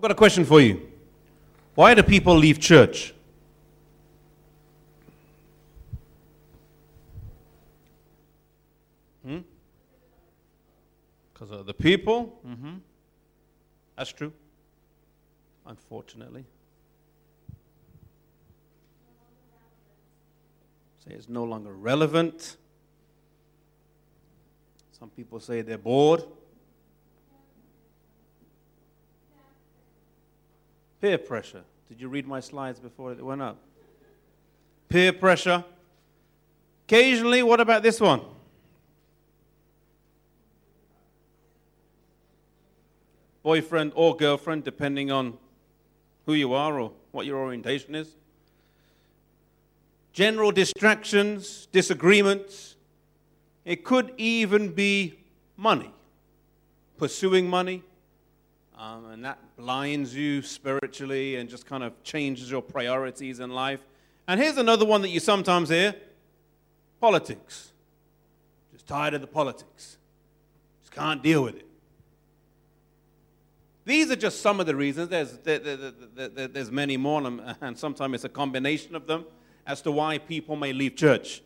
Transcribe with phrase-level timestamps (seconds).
[0.00, 0.80] I've got a question for you.
[1.74, 3.12] Why do people leave church?
[9.22, 9.40] Hmm?
[11.34, 12.40] Because of the people?
[12.48, 12.76] Mm-hmm.
[13.98, 14.32] That's true.
[15.66, 16.46] Unfortunately.
[21.04, 22.56] Say it's no longer relevant.
[24.98, 26.24] Some people say they're bored.
[31.00, 31.62] Peer pressure.
[31.88, 33.58] Did you read my slides before it went up?
[34.88, 35.64] Peer pressure.
[36.86, 38.20] Occasionally, what about this one?
[43.42, 45.38] Boyfriend or girlfriend, depending on
[46.26, 48.16] who you are or what your orientation is.
[50.12, 52.76] General distractions, disagreements.
[53.64, 55.18] It could even be
[55.56, 55.90] money,
[56.98, 57.82] pursuing money,
[58.80, 63.84] um, and that blinds you spiritually and just kind of changes your priorities in life.
[64.26, 65.94] And here's another one that you sometimes hear
[66.98, 67.72] politics.
[68.72, 69.98] Just tired of the politics,
[70.80, 71.66] just can't deal with it.
[73.84, 75.08] These are just some of the reasons.
[75.10, 75.76] There's, there, there,
[76.28, 77.22] there, there's many more,
[77.60, 79.26] and sometimes it's a combination of them
[79.66, 81.42] as to why people may leave church.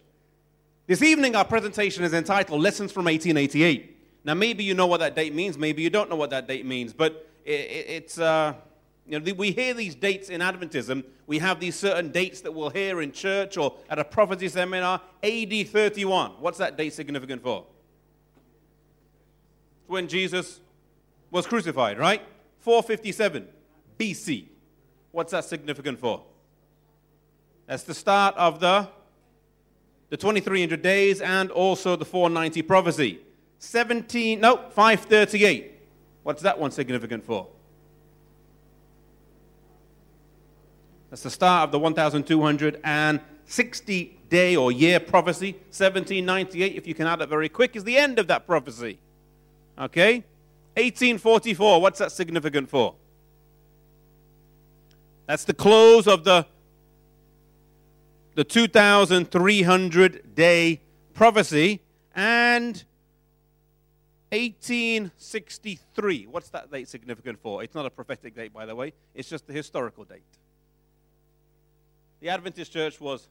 [0.87, 3.94] This evening, our presentation is entitled Lessons from 1888.
[4.25, 6.65] Now, maybe you know what that date means, maybe you don't know what that date
[6.65, 8.55] means, but it, it, it's, uh,
[9.07, 11.05] you know, we hear these dates in Adventism.
[11.27, 15.03] We have these certain dates that we'll hear in church or at a prophecy seminar.
[15.23, 16.31] AD 31.
[16.41, 17.67] What's that date significant for?
[19.87, 20.61] When Jesus
[21.31, 22.23] was crucified, right?
[22.61, 23.47] 457
[23.99, 24.47] BC.
[25.13, 26.23] What's that significant for?
[27.67, 28.89] That's the start of the,
[30.09, 33.21] the 2300 days and also the 490 prophecy.
[33.65, 35.73] 17, no, 538.
[36.23, 37.47] What's that one significant for?
[41.11, 45.53] That's the start of the 1260 day or year prophecy.
[45.53, 48.99] 1798, if you can add it very quick, is the end of that prophecy.
[49.79, 50.17] Okay?
[50.77, 52.97] 1844, what's that significant for?
[55.27, 56.47] That's the close of the,
[58.35, 60.83] the 2300 day
[61.15, 61.81] prophecy.
[62.15, 62.85] And
[64.35, 66.27] 1863.
[66.27, 67.63] What's that date significant for?
[67.63, 70.23] It's not a prophetic date, by the way, it's just the historical date.
[72.21, 73.29] The Adventist Church was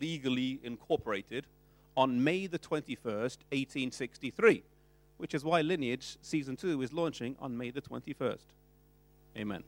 [0.00, 1.46] legally incorporated
[1.94, 4.62] on May the 21st, 1863,
[5.18, 8.46] which is why Lineage Season 2 is launching on May the 21st.
[9.36, 9.62] Amen.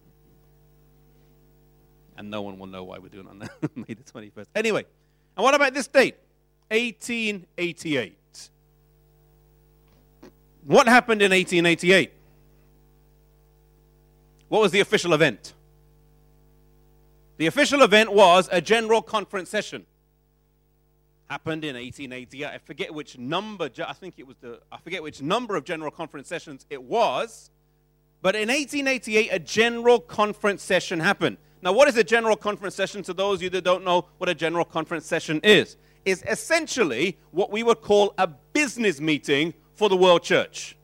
[2.16, 3.38] And no one will know why we're doing it on
[3.74, 4.46] May the 21st.
[4.54, 4.86] Anyway,
[5.36, 6.16] and what about this date?
[6.70, 8.16] 1888.
[10.66, 12.10] What happened in 1888?
[14.48, 15.54] What was the official event?
[17.36, 19.86] The official event was a general conference session.
[21.28, 22.46] Happened in 1888.
[22.46, 25.92] I forget which number, I think it was the, I forget which number of general
[25.92, 27.50] conference sessions it was.
[28.20, 31.36] But in 1888, a general conference session happened.
[31.62, 33.04] Now, what is a general conference session?
[33.04, 37.18] To those of you that don't know what a general conference session is, is essentially
[37.30, 40.76] what we would call a business meeting for the world church.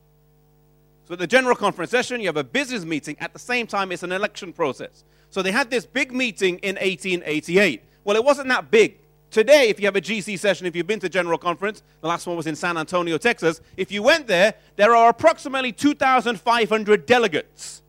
[1.08, 3.16] So, at the general conference session, you have a business meeting.
[3.19, 5.04] At the same time, it's an election process.
[5.30, 7.82] So, they had this big meeting in 1888.
[8.04, 8.98] Well, it wasn't that big.
[9.30, 12.26] Today, if you have a GC session, if you've been to General Conference, the last
[12.26, 17.82] one was in San Antonio, Texas, if you went there, there are approximately 2,500 delegates.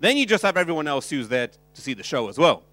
[0.00, 2.64] Then you just have everyone else who's there to see the show as well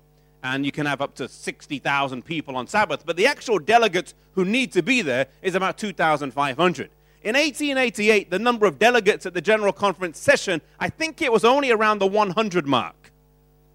[0.45, 4.45] and you can have up to 60,000 people on Sabbath, but the actual delegates who
[4.45, 6.89] need to be there is about 2,500.
[7.23, 11.43] In 1888, the number of delegates at the General Conference session, I think it was
[11.43, 13.11] only around the 100 mark.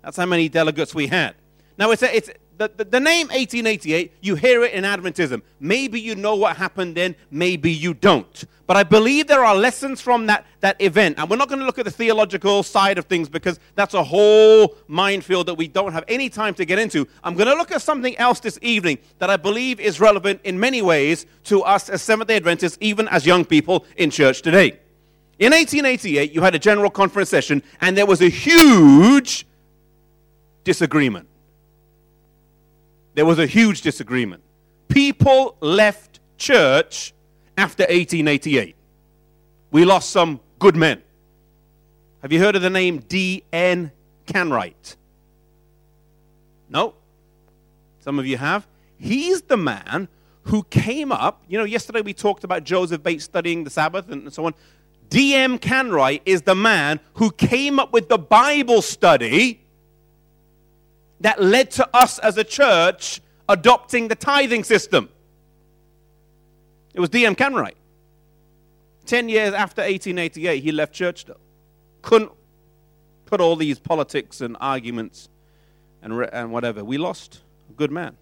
[0.02, 1.34] That's how many delegates we had.
[1.76, 5.40] Now, it's, a, it's the, the, the, name 1888, you hear it in Adventism.
[5.60, 8.44] Maybe you know what happened then, maybe you don't.
[8.66, 11.18] But I believe there are lessons from that, that event.
[11.18, 14.04] And we're not going to look at the theological side of things because that's a
[14.04, 17.08] whole minefield that we don't have any time to get into.
[17.24, 20.60] I'm going to look at something else this evening that I believe is relevant in
[20.60, 24.78] many ways to us as Seventh day Adventists, even as young people in church today.
[25.38, 29.46] In 1888, you had a general conference session, and there was a huge
[30.62, 31.29] disagreement
[33.20, 34.42] there was a huge disagreement.
[34.88, 37.12] People left church
[37.58, 38.74] after 1888.
[39.70, 41.02] We lost some good men.
[42.22, 43.90] Have you heard of the name D.M.
[44.26, 44.96] Canright?
[46.70, 46.94] No?
[47.98, 48.66] Some of you have.
[48.96, 50.08] He's the man
[50.44, 51.42] who came up.
[51.46, 54.54] You know, yesterday we talked about Joseph Bates studying the Sabbath and so on.
[55.10, 55.58] D.M.
[55.58, 59.59] Canright is the man who came up with the Bible study
[61.20, 65.08] that led to us as a church adopting the tithing system.
[66.94, 67.34] It was D.M.
[67.34, 67.74] Canright.
[69.06, 71.36] Ten years after 1888, he left Church, though.
[72.02, 72.32] Couldn't
[73.26, 75.28] put all these politics and arguments
[76.02, 76.84] and, re- and whatever.
[76.84, 78.16] We lost a good man.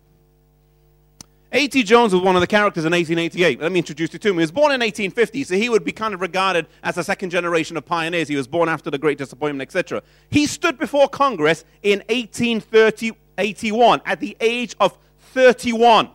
[1.50, 1.82] A.T.
[1.84, 3.60] Jones was one of the characters in 1888.
[3.60, 4.34] Let me introduce you to him.
[4.34, 7.30] He was born in 1850, so he would be kind of regarded as a second
[7.30, 8.28] generation of pioneers.
[8.28, 10.02] He was born after the Great Disappointment, etc.
[10.28, 14.98] He stood before Congress in 1881 at the age of
[15.32, 16.10] 31.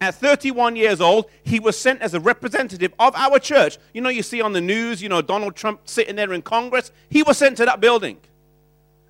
[0.00, 3.76] At 31 years old, he was sent as a representative of our church.
[3.92, 6.90] You know, you see on the news, you know, Donald Trump sitting there in Congress.
[7.10, 8.18] He was sent to that building.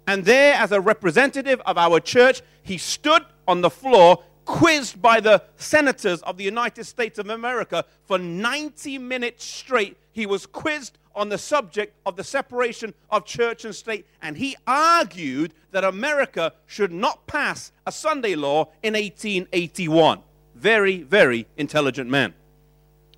[0.08, 5.20] And there, as a representative of our church, he stood on the floor, quizzed by
[5.20, 9.96] the senators of the United States of America for 90 minutes straight.
[10.12, 14.56] He was quizzed on the subject of the separation of church and state, and he
[14.66, 20.20] argued that America should not pass a Sunday law in 1881.
[20.56, 22.34] Very, very intelligent man.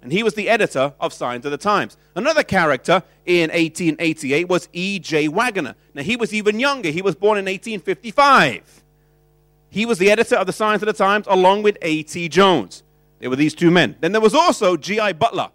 [0.02, 1.96] And he was the editor of Signs of the Times.
[2.14, 5.28] Another character in 1888 was E.J.
[5.28, 5.76] Waggoner.
[5.94, 6.90] Now, he was even younger.
[6.90, 8.81] He was born in 1855.
[9.72, 12.28] He was the editor of the Signs of the Times along with A.T.
[12.28, 12.82] Jones.
[13.20, 13.96] There were these two men.
[14.00, 15.14] Then there was also G.I.
[15.14, 15.48] Butler.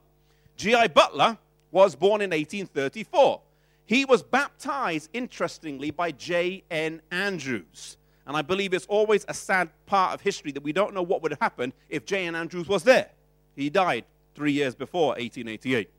[0.56, 0.88] G.I.
[0.88, 1.38] Butler
[1.70, 3.40] was born in 1834.
[3.86, 7.00] He was baptized, interestingly, by J.N.
[7.12, 7.98] Andrews.
[8.26, 11.22] And I believe it's always a sad part of history that we don't know what
[11.22, 12.34] would have happened if J.N.
[12.34, 13.12] Andrews was there.
[13.56, 14.04] He died
[14.34, 15.92] three years before 1888.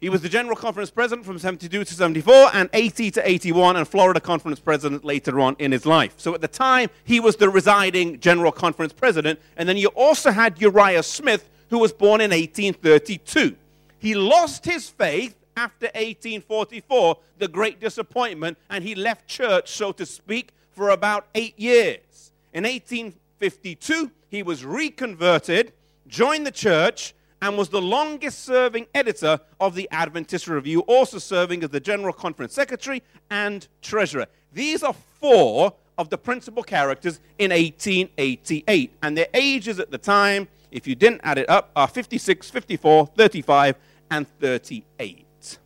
[0.00, 3.88] He was the General Conference President from 72 to 74 and 80 to 81 and
[3.88, 6.14] Florida Conference President later on in his life.
[6.18, 9.40] So at the time, he was the residing General Conference President.
[9.56, 13.56] And then you also had Uriah Smith, who was born in 1832.
[13.98, 20.06] He lost his faith after 1844, the great disappointment, and he left church, so to
[20.06, 22.30] speak, for about eight years.
[22.52, 25.72] In 1852, he was reconverted,
[26.06, 31.62] joined the church, and was the longest serving editor of the Adventist Review, also serving
[31.62, 34.26] as the General Conference Secretary and Treasurer.
[34.52, 40.48] These are four of the principal characters in 1888, and their ages at the time,
[40.70, 43.76] if you didn't add it up, are 56, 54, 35,
[44.10, 45.58] and 38.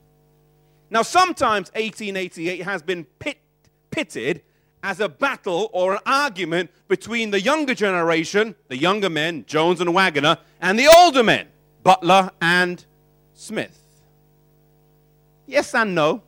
[0.91, 3.39] Now, sometimes 1888 has been pit,
[3.91, 4.43] pitted
[4.83, 9.95] as a battle or an argument between the younger generation, the younger men, Jones and
[9.95, 11.47] Waggoner, and the older men,
[11.83, 12.85] Butler and
[13.35, 13.79] Smith.
[15.47, 16.23] Yes and no.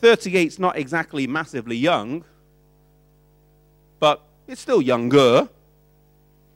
[0.00, 2.24] 38's not exactly massively young,
[3.98, 5.48] but it's still younger.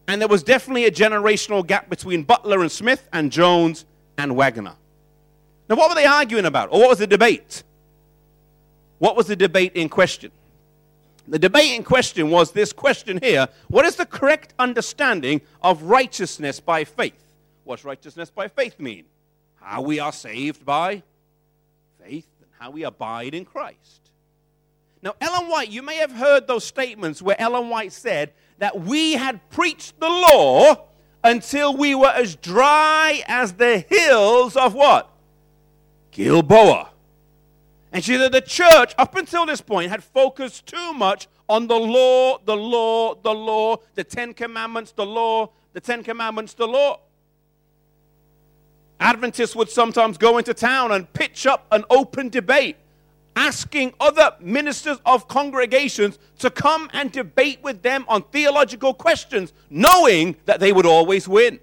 [0.06, 3.84] And there was definitely a generational gap between Butler and Smith and Jones
[4.16, 4.74] and Waggoner.
[5.68, 6.68] Now, what were they arguing about?
[6.72, 7.62] Or what was the debate?
[8.98, 10.30] What was the debate in question?
[11.26, 16.60] The debate in question was this question here What is the correct understanding of righteousness
[16.60, 17.31] by faith?
[17.64, 19.04] What's righteousness by faith mean?
[19.56, 21.02] How we are saved by
[22.02, 24.10] faith and how we abide in Christ.
[25.02, 29.14] Now, Ellen White, you may have heard those statements where Ellen White said that we
[29.14, 30.86] had preached the law
[31.24, 35.10] until we were as dry as the hills of what?
[36.12, 36.90] Gilboa.
[37.92, 41.78] And she said the church, up until this point, had focused too much on the
[41.78, 47.00] law, the law, the law, the Ten Commandments, the law, the Ten Commandments, the law.
[49.02, 52.76] Adventists would sometimes go into town and pitch up an open debate,
[53.34, 60.36] asking other ministers of congregations to come and debate with them on theological questions, knowing
[60.44, 61.58] that they would always win.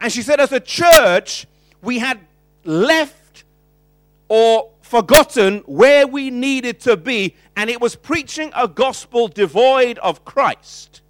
[0.00, 1.46] And she said, as a church,
[1.82, 2.20] we had
[2.64, 3.44] left
[4.28, 10.24] or forgotten where we needed to be, and it was preaching a gospel devoid of
[10.24, 11.00] Christ.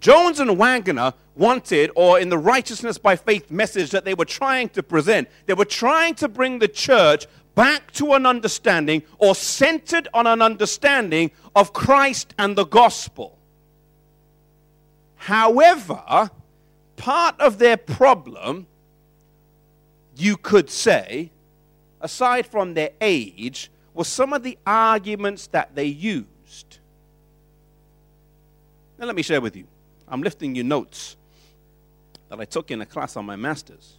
[0.00, 4.68] Jones and Waggoner wanted, or in the righteousness by faith message that they were trying
[4.70, 10.08] to present, they were trying to bring the church back to an understanding or centered
[10.14, 13.38] on an understanding of Christ and the gospel.
[15.16, 16.30] However,
[16.96, 18.66] part of their problem
[20.16, 21.30] you could say,
[22.00, 26.78] aside from their age, was some of the arguments that they used.
[28.98, 29.66] Now, let me share with you.
[30.08, 31.16] I'm lifting you notes
[32.32, 33.98] that I took in a class on my master's.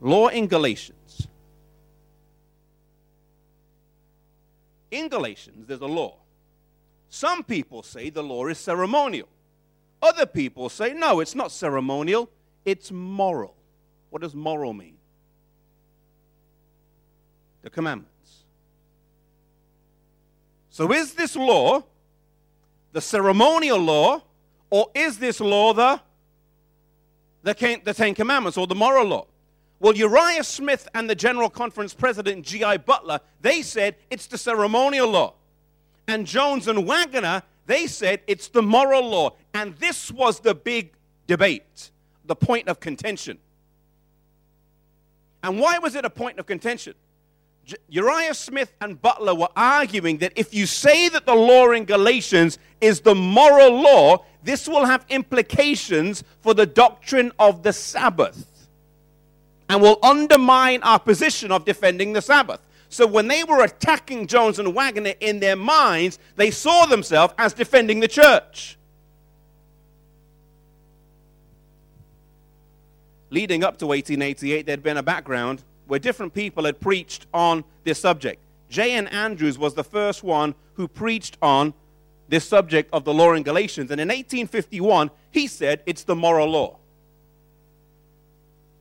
[0.00, 1.28] Law in Galatians.
[4.90, 6.16] In Galatians, there's a law.
[7.08, 9.28] Some people say the law is ceremonial.
[10.02, 12.28] Other people say, no, it's not ceremonial,
[12.64, 13.54] It's moral.
[14.10, 14.96] What does moral mean?
[17.62, 18.42] The commandments.
[20.70, 21.84] So is this law
[22.90, 24.22] the ceremonial law,
[24.70, 26.00] or is this law the,
[27.42, 29.26] the, the Ten Commandments or the moral law?
[29.80, 32.78] Well, Uriah Smith and the General Conference President G.I.
[32.78, 35.34] Butler, they said it's the ceremonial law.
[36.08, 39.36] And Jones and Waggoner, they said it's the moral law.
[39.54, 40.94] And this was the big
[41.26, 41.90] debate,
[42.24, 43.38] the point of contention.
[45.42, 46.94] And why was it a point of contention?
[47.88, 52.58] Uriah Smith and Butler were arguing that if you say that the law in Galatians
[52.80, 58.68] is the moral law, this will have implications for the doctrine of the Sabbath
[59.68, 62.60] and will undermine our position of defending the Sabbath.
[62.88, 67.52] So when they were attacking Jones and Waggoner in their minds, they saw themselves as
[67.52, 68.78] defending the church.
[73.30, 77.98] Leading up to 1888, there'd been a background where different people had preached on this
[77.98, 78.40] subject.
[78.68, 79.08] J.N.
[79.08, 81.74] Andrews was the first one who preached on
[82.28, 83.90] this subject of the law in Galatians.
[83.90, 86.76] And in 1851, he said it's the moral law.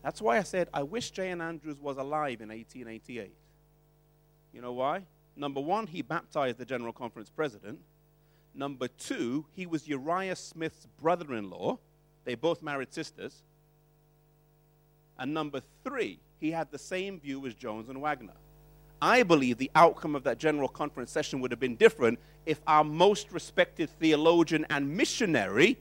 [0.03, 1.41] That's why I said I wish J.N.
[1.41, 3.31] Andrews was alive in 1888.
[4.53, 5.03] You know why?
[5.35, 7.79] Number one, he baptized the General Conference president.
[8.53, 11.77] Number two, he was Uriah Smith's brother in law.
[12.25, 13.43] They both married sisters.
[15.17, 18.33] And number three, he had the same view as Jones and Waggoner.
[19.01, 22.83] I believe the outcome of that General Conference session would have been different if our
[22.83, 25.77] most respected theologian and missionary,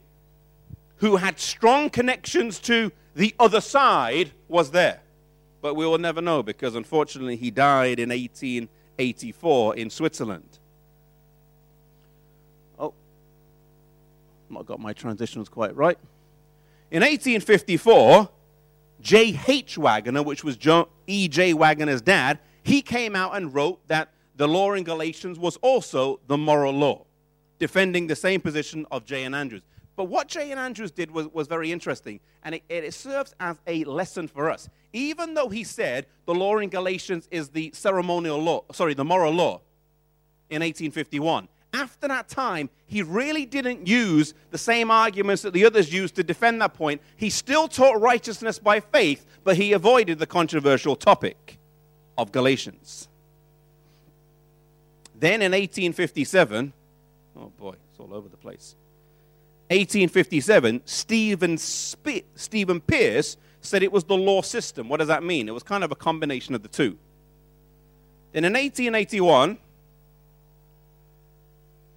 [0.96, 5.00] who had strong connections to the other side was there.
[5.62, 10.58] But we will never know because unfortunately he died in 1884 in Switzerland.
[12.78, 12.92] Oh,
[14.50, 15.98] not got my transitions quite right.
[16.90, 18.28] In 1854,
[19.00, 19.78] J.H.
[19.78, 20.56] Waggoner, which was
[21.06, 21.54] E.J.
[21.54, 26.36] Waggoner's dad, he came out and wrote that the law in Galatians was also the
[26.36, 27.04] moral law,
[27.58, 29.34] defending the same position of J.N.
[29.34, 29.62] Andrews.
[29.96, 30.58] But what J.N.
[30.58, 34.68] Andrews did was, was very interesting, and it, it serves as a lesson for us.
[34.92, 39.32] Even though he said the law in Galatians is the ceremonial law, sorry, the moral
[39.32, 39.62] law
[40.50, 45.92] in 1851, after that time, he really didn't use the same arguments that the others
[45.92, 47.00] used to defend that point.
[47.16, 51.58] He still taught righteousness by faith, but he avoided the controversial topic
[52.16, 53.08] of Galatians.
[55.18, 56.72] Then in 1857,
[57.36, 58.74] oh boy, it's all over the place.
[59.68, 64.88] 1857, Stephen, Stephen Pierce said it was the law system.
[64.88, 65.48] What does that mean?
[65.48, 66.96] It was kind of a combination of the two.
[68.32, 69.58] Then in 1881,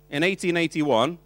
[0.09, 1.17] in 1881,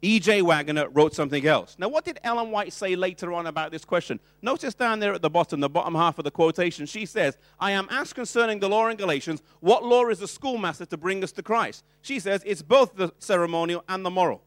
[0.00, 0.42] E.J.
[0.42, 1.74] Waggoner wrote something else.
[1.78, 4.20] Now, what did Ellen White say later on about this question?
[4.42, 7.72] Notice down there at the bottom, the bottom half of the quotation, she says, I
[7.72, 11.32] am asked concerning the law in Galatians, what law is the schoolmaster to bring us
[11.32, 11.84] to Christ?
[12.02, 14.42] She says, it's both the ceremonial and the moral.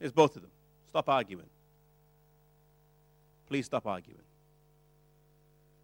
[0.00, 0.50] It's both of them.
[0.90, 1.46] Stop arguing.
[3.46, 4.20] Please stop arguing.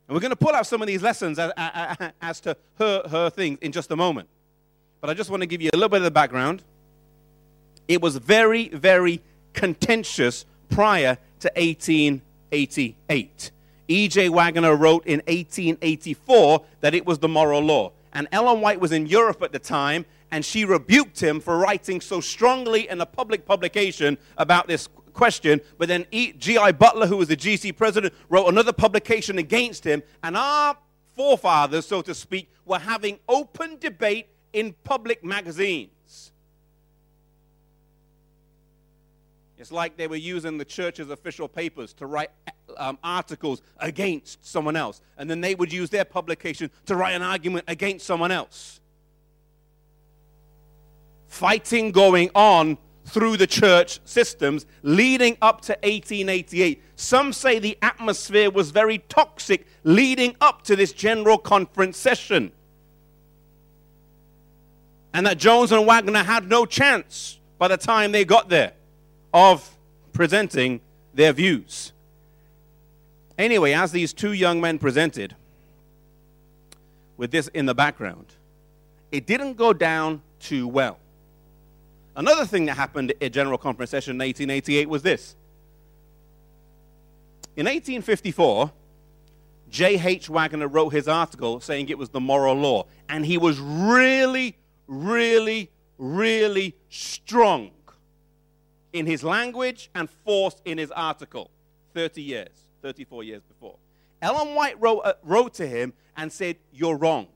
[0.07, 3.03] And we're going to pull out some of these lessons as, as, as to her,
[3.09, 4.29] her things in just a moment.
[5.05, 6.63] But I just want to give you a little bit of the background.
[7.89, 9.21] It was very, very
[9.53, 13.51] contentious prior to 1888.
[13.89, 14.29] E.J.
[14.31, 17.93] Waggoner wrote in 1884 that it was the moral law.
[18.15, 22.01] And Ellen White was in Europe at the time, and she rebuked him for writing
[22.01, 25.61] so strongly in a public publication about this question.
[25.77, 26.73] But then G.I.
[26.73, 30.03] Butler, who was the GC president, wrote another publication against him.
[30.23, 30.79] And our
[31.15, 36.33] forefathers, so to speak, were having open debate in public magazines.
[39.59, 42.31] It's like they were using the church's official papers to write
[42.77, 45.01] um, articles against someone else.
[45.17, 48.81] And then they would use their publication to write an argument against someone else
[51.35, 56.81] fighting going on through the church systems leading up to 1888.
[56.95, 62.53] Some say the atmosphere was very toxic leading up to this general conference session.
[65.15, 68.73] And that Jones and Waggoner had no chance by the time they got there
[69.33, 69.77] of
[70.13, 70.81] presenting
[71.15, 71.93] their views.
[73.39, 75.35] Anyway, as these two young men presented,
[77.17, 78.27] with this in the background,
[79.13, 80.99] it didn't go down too well.
[82.17, 85.37] Another thing that happened at General Conference session in 1888 was this.
[87.57, 88.73] In 1854,
[89.71, 90.29] J.H.
[90.29, 92.87] Waggoner wrote his article saying it was the moral law.
[93.09, 94.57] And he was really,
[94.87, 97.71] really, really strong
[98.93, 101.51] in his language and force in his article.
[101.95, 103.77] 30 years, 34 years before.
[104.21, 107.29] Ellen White wrote, uh, wrote to him and said, You're wrong.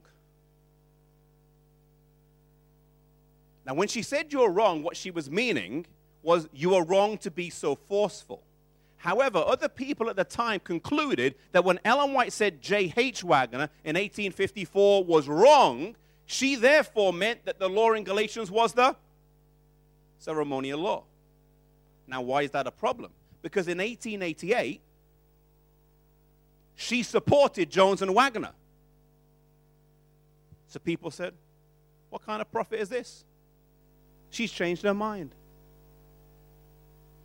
[3.68, 5.84] Now, when she said you're wrong, what she was meaning
[6.22, 8.42] was you are wrong to be so forceful.
[8.96, 13.22] However, other people at the time concluded that when Ellen White said J.H.
[13.22, 15.96] Waggoner in 1854 was wrong,
[16.30, 18.94] she therefore meant that the law in Galatians was the
[20.18, 21.04] ceremonial law.
[22.06, 23.12] Now, why is that a problem?
[23.40, 24.82] Because in 1888,
[26.74, 28.52] she supported Jones and Waggoner.
[30.66, 31.32] So people said,
[32.10, 33.24] What kind of prophet is this?
[34.28, 35.34] She's changed her mind.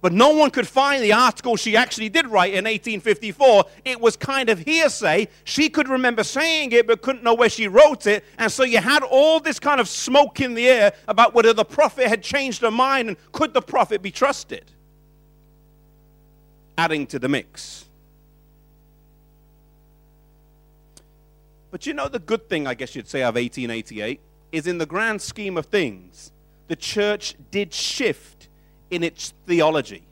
[0.04, 3.64] But no one could find the article she actually did write in 1854.
[3.86, 5.30] It was kind of hearsay.
[5.46, 8.26] She could remember saying it, but couldn't know where she wrote it.
[8.38, 11.64] And so you had all this kind of smoke in the air about whether the
[11.64, 14.66] prophet had changed her mind and could the prophet be trusted.
[16.78, 17.86] Adding to the mix.
[21.72, 24.20] But you know, the good thing, I guess you'd say, of 1888
[24.52, 26.34] is in the grand scheme of things,
[26.68, 28.50] the church did shift
[28.94, 30.04] in its theology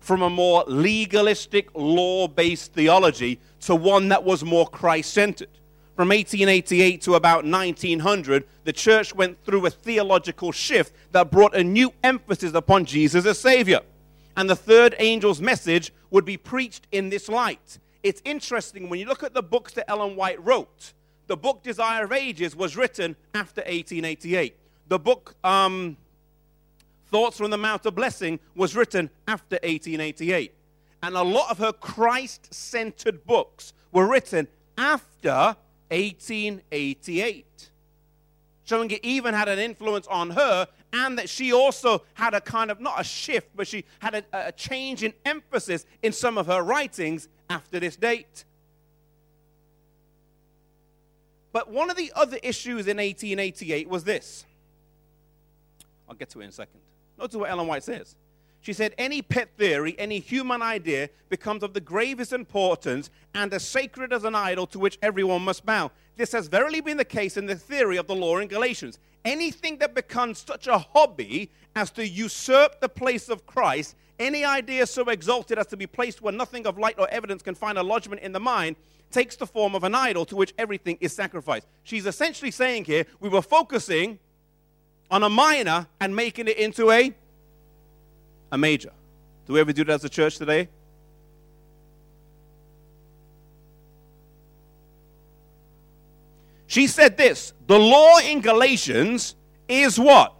[0.00, 5.50] from a more legalistic, law based theology to one that was more Christ centered.
[5.96, 11.62] From 1888 to about 1900, the church went through a theological shift that brought a
[11.62, 13.80] new emphasis upon Jesus as Savior.
[14.36, 17.78] And the third angel's message would be preached in this light.
[18.02, 20.94] It's interesting when you look at the books that Ellen White wrote,
[21.26, 24.56] the book Desire of Ages was written after 1888.
[24.86, 25.98] The book um,
[27.10, 30.52] Thoughts from the Mount of Blessing was written after 1888.
[31.02, 35.56] And a lot of her Christ centered books were written after
[35.90, 37.70] 1888.
[38.64, 42.70] Showing it even had an influence on her, and that she also had a kind
[42.70, 46.46] of, not a shift, but she had a, a change in emphasis in some of
[46.46, 48.44] her writings after this date.
[51.52, 54.44] But one of the other issues in 1888 was this.
[56.08, 56.80] I'll get to it in a second.
[57.18, 58.16] Notice what Ellen White says.
[58.60, 63.66] She said, Any pet theory, any human idea becomes of the gravest importance and as
[63.66, 65.90] sacred as an idol to which everyone must bow.
[66.16, 68.98] This has verily been the case in the theory of the law in Galatians.
[69.24, 74.86] Anything that becomes such a hobby as to usurp the place of Christ, any idea
[74.86, 77.82] so exalted as to be placed where nothing of light or evidence can find a
[77.82, 78.76] lodgment in the mind,
[79.10, 81.66] takes the form of an idol to which everything is sacrificed.
[81.84, 84.18] She's essentially saying here, we were focusing
[85.10, 87.14] on a minor and making it into a,
[88.52, 88.92] a major.
[89.46, 90.68] Do we ever do that as a church today?
[96.66, 99.34] She said this the law in Galatians
[99.68, 100.34] is what?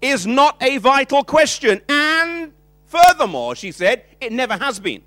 [0.00, 1.82] Is not a vital question.
[1.88, 2.52] And
[2.86, 5.02] furthermore, she said, it never has been.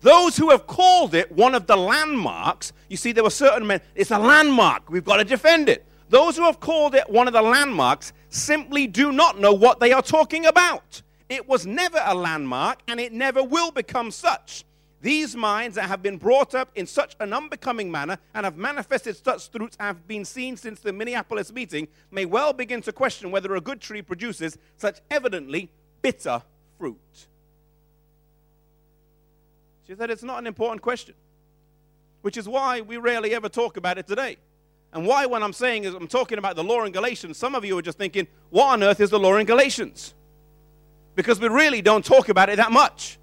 [0.00, 3.80] Those who have called it one of the landmarks, you see, there were certain men,
[3.94, 5.84] it's a landmark, we've got to defend it.
[6.08, 9.92] Those who have called it one of the landmarks simply do not know what they
[9.92, 11.02] are talking about.
[11.28, 14.64] It was never a landmark, and it never will become such.
[15.00, 19.16] These minds that have been brought up in such an unbecoming manner and have manifested
[19.22, 23.54] such fruits have been seen since the Minneapolis meeting may well begin to question whether
[23.54, 25.70] a good tree produces such evidently
[26.02, 26.42] bitter
[26.78, 27.26] fruit.
[29.86, 31.14] She said it's not an important question,
[32.22, 34.36] which is why we rarely ever talk about it today.
[34.92, 37.64] And why, when I'm saying is I'm talking about the law in Galatians, some of
[37.64, 40.14] you are just thinking, what on earth is the law in Galatians?
[41.14, 43.18] Because we really don't talk about it that much.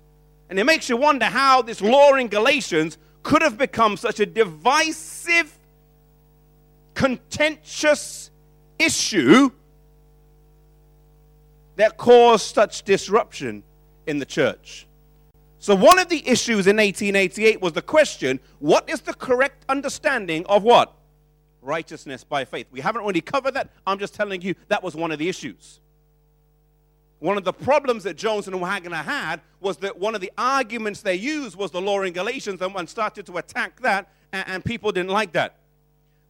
[0.50, 4.26] And it makes you wonder how this law in Galatians could have become such a
[4.26, 5.58] divisive,
[6.94, 8.30] contentious
[8.78, 9.50] issue
[11.78, 13.64] that caused such disruption
[14.06, 14.88] in the church.
[15.58, 20.46] So, one of the issues in 1888 was the question what is the correct understanding
[20.46, 20.94] of what?
[21.66, 22.68] Righteousness by faith.
[22.72, 23.70] We haven't really covered that.
[23.86, 25.80] I'm just telling you that was one of the issues.
[27.20, 31.02] One of the problems that Jones and Waggoner had was that one of the arguments
[31.02, 34.66] they used was the law in Galatians, and one started to attack that, and, and
[34.66, 35.58] people didn't like that.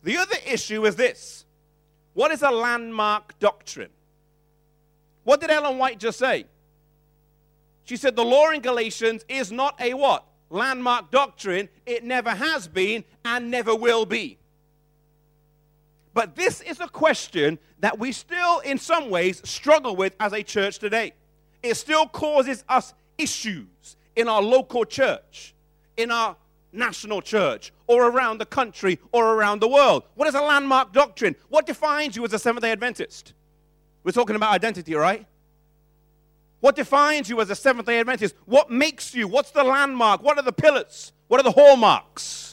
[0.04, 1.46] The other issue is this
[2.14, 3.90] what is a landmark doctrine?
[5.26, 6.46] What did Ellen White just say?
[7.84, 10.26] She said the law in Galatians is not a what?
[10.50, 11.68] Landmark doctrine.
[11.86, 14.38] It never has been and never will be.
[16.16, 20.42] But this is a question that we still, in some ways, struggle with as a
[20.42, 21.14] church today.
[21.62, 25.54] It still causes us issues in our local church,
[25.98, 26.38] in our
[26.72, 30.04] national church, or around the country, or around the world.
[30.16, 31.36] What is a landmark doctrine?
[31.50, 33.34] What defines you as a Seventh day Adventist?
[34.06, 35.26] We're talking about identity, right?
[36.62, 38.36] What defines you as a Seventh day Adventist?
[38.46, 39.28] What makes you?
[39.28, 40.24] What's the landmark?
[40.24, 41.12] What are the pillars?
[41.28, 42.45] What are the hallmarks?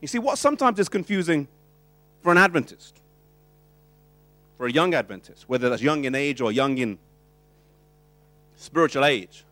[0.00, 1.46] You see, what sometimes is confusing
[2.22, 3.00] for an Adventist,
[4.56, 6.98] for a young Adventist, whether that's young in age or young in
[8.56, 9.44] spiritual age,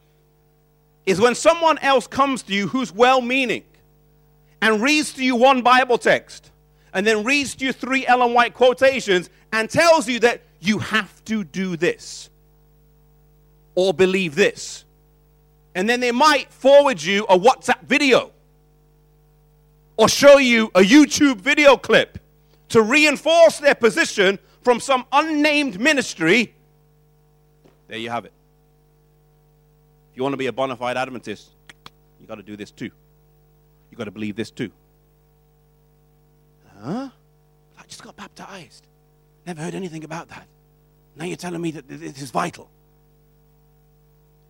[1.06, 3.64] is when someone else comes to you who's well meaning
[4.60, 6.50] and reads to you one Bible text
[6.92, 11.24] and then reads to you three Ellen White quotations and tells you that you have
[11.26, 12.28] to do this
[13.74, 14.84] or believe this.
[15.74, 18.32] And then they might forward you a WhatsApp video
[19.98, 22.18] or show you a YouTube video clip
[22.70, 26.54] to reinforce their position from some unnamed ministry.
[27.88, 28.32] There you have it.
[30.12, 31.50] If you want to be a bona fide Adventist,
[32.20, 32.90] you got to do this too.
[33.90, 34.70] You got to believe this too.
[36.80, 37.08] Huh?
[37.78, 38.86] I just got baptized.
[39.46, 40.46] Never heard anything about that.
[41.16, 42.70] Now you're telling me that this is vital.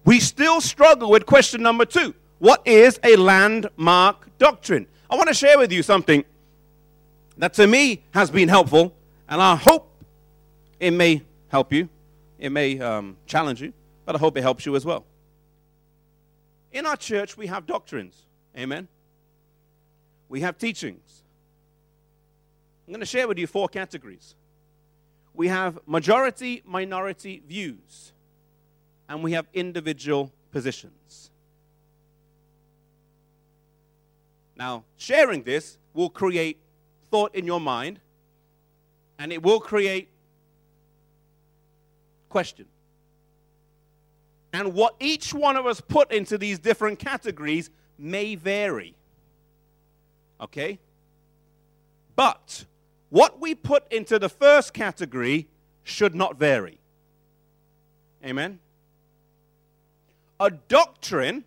[0.05, 4.87] We still struggle with question number two What is a landmark doctrine?
[5.11, 6.25] I want to share with you something
[7.39, 8.95] that to me has been helpful,
[9.29, 9.91] and I hope
[10.79, 11.89] it may help you.
[12.39, 13.73] It may um, challenge you,
[14.05, 15.05] but I hope it helps you as well.
[16.73, 18.23] In our church, we have doctrines.
[18.57, 18.87] Amen.
[20.29, 21.23] We have teachings.
[22.87, 24.35] I'm going to share with you four categories.
[25.33, 28.13] We have majority minority views,
[29.09, 31.31] and we have individual positions.
[34.59, 36.59] Now, sharing this will create
[37.11, 38.01] thought in your mind,
[39.19, 40.09] and it will create
[42.29, 42.67] question.
[44.53, 48.95] And what each one of us put into these different categories may vary.
[50.41, 50.79] Okay?
[52.17, 52.65] But
[53.11, 55.47] what we put into the first category
[55.85, 56.79] should not vary.
[58.25, 58.59] Amen?
[60.41, 61.45] A doctrine,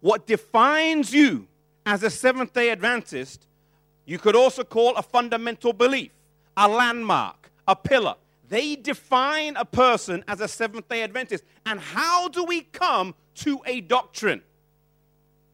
[0.00, 1.46] what defines you
[1.86, 3.46] as a Seventh day Adventist,
[4.04, 6.10] you could also call a fundamental belief,
[6.56, 8.16] a landmark, a pillar.
[8.48, 11.44] They define a person as a Seventh day Adventist.
[11.64, 14.42] And how do we come to a doctrine?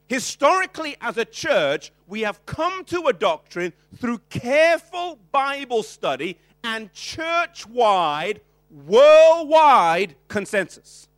[0.08, 6.92] Historically, as a church, we have come to a doctrine through careful Bible study and
[6.92, 8.40] church wide,
[8.70, 11.08] worldwide consensus.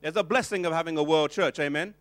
[0.00, 1.94] There's a blessing of having a world church, amen?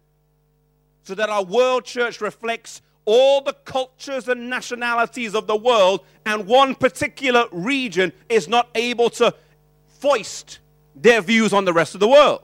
[1.03, 6.45] So that our world church reflects all the cultures and nationalities of the world, and
[6.45, 9.33] one particular region is not able to
[9.99, 10.59] foist
[10.95, 12.43] their views on the rest of the world.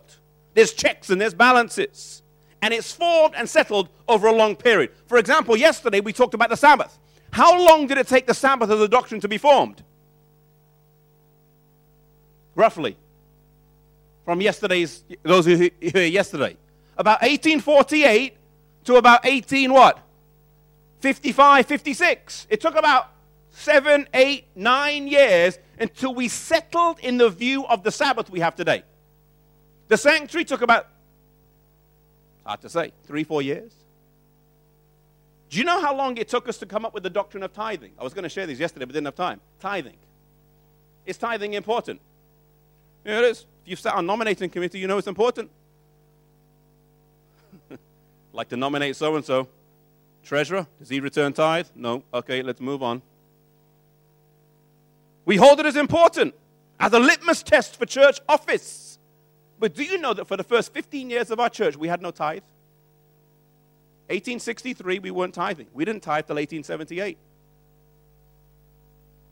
[0.56, 2.24] There's checks and there's balances
[2.62, 4.92] and it's formed and settled over a long period.
[5.06, 6.98] For example, yesterday we talked about the Sabbath.
[7.32, 9.84] How long did it take the Sabbath as a doctrine to be formed?
[12.56, 12.98] Roughly.
[14.26, 16.58] From yesterday's, those who here yesterday.
[16.98, 18.36] About 1848
[18.88, 20.00] to about 18 what?
[21.00, 22.48] 55, 56.
[22.50, 23.12] It took about
[23.52, 28.56] seven, eight, nine years until we settled in the view of the Sabbath we have
[28.56, 28.84] today.
[29.88, 30.88] The sanctuary took about
[32.48, 32.94] Hard to say.
[33.06, 33.74] Three, four years?
[35.50, 37.52] Do you know how long it took us to come up with the doctrine of
[37.52, 37.92] tithing?
[38.00, 39.42] I was going to share this yesterday, but didn't have time.
[39.60, 39.98] Tithing.
[41.06, 42.00] Is tithing important?
[43.04, 43.46] Yeah, it is.
[43.64, 45.52] If you've sat on nominating committee, you know it's important.
[48.38, 49.48] Like to nominate so and so.
[50.24, 51.68] Treasurer, does he return tithe?
[51.76, 52.04] No.
[52.14, 53.02] Okay, let's move on.
[55.26, 56.36] We hold it as important,
[56.80, 59.00] as a litmus test for church office.
[59.60, 62.02] But do you know that for the first 15 years of our church, we had
[62.02, 62.44] no tithe?
[64.10, 65.68] 1863, we weren't tithing.
[65.74, 67.18] We didn't tithe till 1878.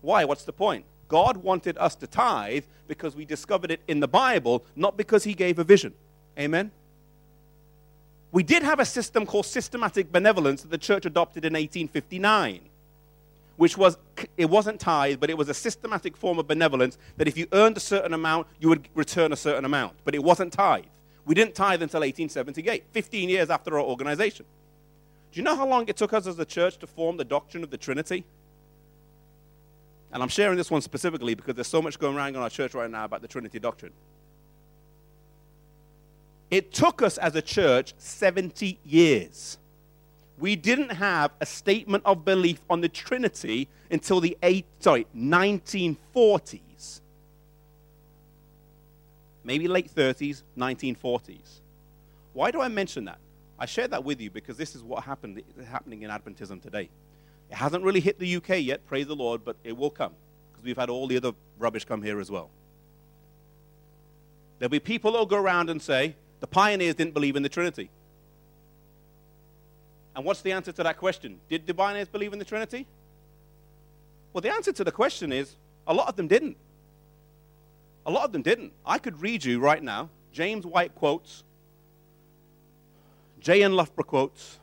[0.01, 0.25] Why?
[0.25, 0.83] What's the point?
[1.07, 5.35] God wanted us to tithe because we discovered it in the Bible, not because He
[5.35, 5.93] gave a vision.
[6.37, 6.71] Amen?
[8.35, 12.59] We did have a system called systematic benevolence that the church adopted in 1859
[13.55, 13.97] which was,
[14.35, 17.77] it wasn't tithe, but it was a systematic form of benevolence that if you earned
[17.77, 19.93] a certain amount, you would return a certain amount.
[20.03, 20.83] But it wasn't tithe.
[21.23, 24.45] We didn't tithe until 1878, 15 years after our organization.
[25.31, 27.63] Do you know how long it took us as a church to form the doctrine
[27.63, 28.25] of the Trinity?
[30.11, 32.73] And I'm sharing this one specifically because there's so much going around in our church
[32.73, 33.93] right now about the Trinity doctrine.
[36.55, 39.57] It took us as a church 70 years
[40.37, 47.01] we didn't have a statement of belief on the Trinity until the eight, sorry, 1940s.
[49.43, 51.61] Maybe late 30s, 1940s.
[52.33, 53.19] Why do I mention that?
[53.57, 56.89] I share that with you because this is what happened happening in Adventism today.
[57.49, 60.13] It hasn't really hit the UK yet, praise the Lord, but it will come.
[60.51, 62.49] because we've had all the other rubbish come here as well.
[64.59, 67.89] There'll be people who'll go around and say, the pioneers didn't believe in the Trinity.
[70.15, 71.39] And what's the answer to that question?
[71.49, 72.87] Did the pioneers believe in the Trinity?
[74.31, 75.55] Well, the answer to the question is
[75.87, 76.57] a lot of them didn't.
[78.05, 78.71] A lot of them didn't.
[78.85, 81.45] I could read you right now James White quotes,
[83.39, 83.73] J.N.
[83.73, 84.59] Loughborough quotes,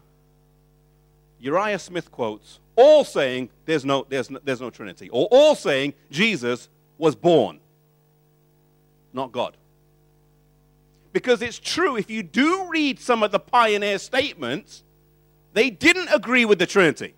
[1.40, 5.94] Uriah Smith quotes, all saying there's no, there's no, there's no Trinity, or all saying
[6.11, 7.58] Jesus was born,
[9.14, 9.56] not God.
[11.12, 14.83] Because it's true, if you do read some of the pioneer statements,
[15.53, 17.14] they didn't agree with the Trinity.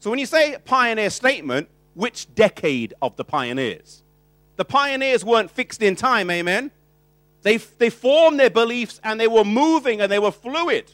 [0.00, 4.02] So when you say pioneer statement, which decade of the pioneers?
[4.56, 6.70] The pioneers weren't fixed in time, amen?
[7.42, 10.92] They, they formed their beliefs and they were moving and they were fluid.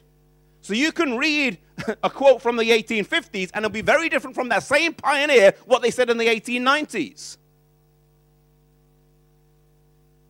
[0.60, 1.58] So you can read
[2.02, 5.82] a quote from the 1850s and it'll be very different from that same pioneer what
[5.82, 7.38] they said in the 1890s.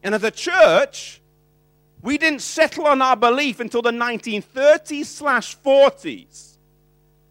[0.02, 1.20] And as a church,
[2.02, 6.58] we didn't settle on our belief until the 1930s slash 40s,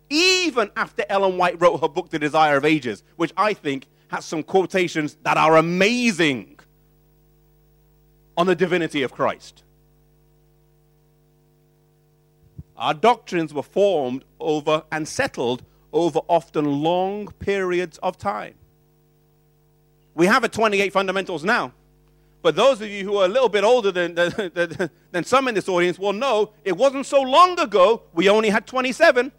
[0.09, 4.25] even after Ellen White wrote her book, The Desire of Ages, which I think has
[4.25, 6.59] some quotations that are amazing
[8.37, 9.63] on the divinity of Christ.
[12.77, 18.55] Our doctrines were formed over and settled over often long periods of time.
[20.15, 21.73] We have a 28 fundamentals now.
[22.41, 25.55] But those of you who are a little bit older than, than, than some in
[25.55, 29.31] this audience will know it wasn't so long ago we only had 27.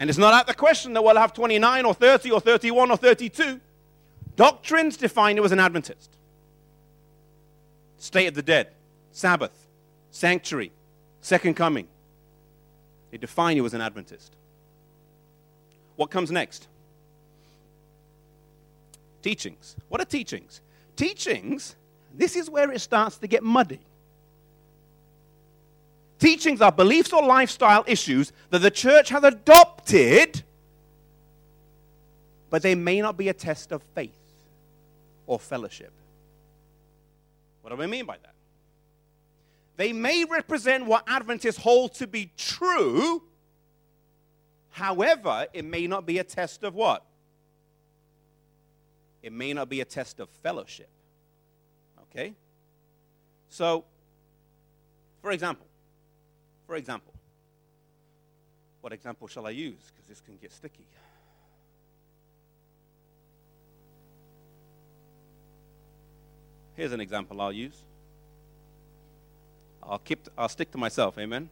[0.00, 2.96] And it's not out the question that we'll have 29 or 30 or 31 or
[2.96, 3.60] 32.
[4.36, 6.16] Doctrines define you as an Adventist.
[7.96, 8.68] State of the dead,
[9.10, 9.66] Sabbath,
[10.12, 10.70] sanctuary,
[11.20, 11.88] second coming.
[13.10, 14.36] They define you as an Adventist.
[15.96, 16.68] What comes next?
[19.22, 19.76] Teachings.
[19.88, 20.60] What are teachings?
[20.96, 21.76] Teachings,
[22.14, 23.80] this is where it starts to get muddy.
[26.18, 30.42] Teachings are beliefs or lifestyle issues that the church has adopted,
[32.50, 34.10] but they may not be a test of faith
[35.26, 35.92] or fellowship.
[37.62, 38.34] What do I mean by that?
[39.76, 43.22] They may represent what Adventists hold to be true.
[44.70, 47.04] However, it may not be a test of what?
[49.22, 50.88] It may not be a test of fellowship.
[52.04, 52.34] Okay?
[53.48, 53.84] So,
[55.22, 55.66] for example,
[56.66, 57.12] for example,
[58.80, 59.90] what example shall I use?
[59.92, 60.86] Because this can get sticky.
[66.76, 67.82] Here's an example I'll use.
[69.82, 71.48] I'll, keep, I'll stick to myself, amen?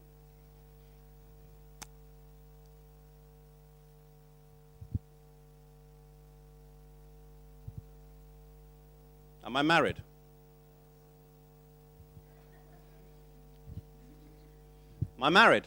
[9.56, 9.96] Am married.
[12.42, 12.76] I married?
[15.16, 15.64] Am I married?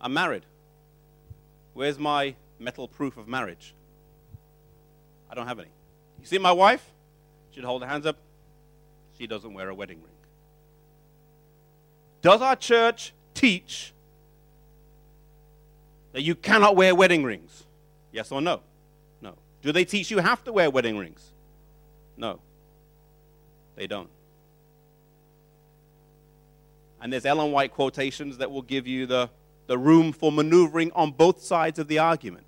[0.00, 0.46] I'm married.
[1.74, 3.74] Where's my metal proof of marriage?
[5.28, 5.68] I don't have any.
[6.18, 6.90] You see my wife?
[7.50, 8.16] She'd hold her hands up.
[9.18, 10.14] She doesn't wear a wedding ring.
[12.22, 13.92] Does our church teach
[16.12, 17.64] that you cannot wear wedding rings?
[18.12, 18.62] Yes or no?
[19.20, 19.34] No.
[19.60, 21.33] Do they teach you have to wear wedding rings?
[22.16, 22.40] No,
[23.76, 24.10] they don't.
[27.00, 29.28] And there's Ellen White quotations that will give you the,
[29.66, 32.46] the room for maneuvering on both sides of the argument.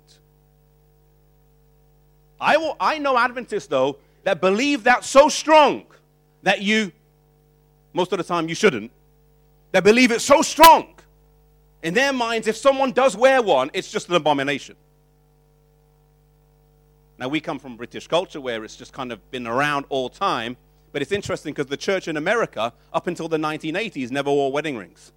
[2.39, 5.85] I, will, I know Adventists, though, that believe that so strong
[6.43, 6.91] that you,
[7.93, 8.91] most of the time, you shouldn't,
[9.71, 10.95] that believe it so strong
[11.83, 14.75] in their minds, if someone does wear one, it's just an abomination.
[17.19, 20.55] Now, we come from British culture where it's just kind of been around all time,
[20.91, 24.77] but it's interesting because the church in America, up until the 1980s, never wore wedding
[24.77, 25.11] rings.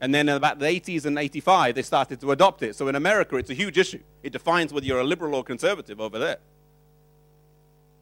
[0.00, 2.76] And then in about the 80s and 85, they started to adopt it.
[2.76, 4.00] So in America, it's a huge issue.
[4.22, 6.38] It defines whether you're a liberal or conservative over there.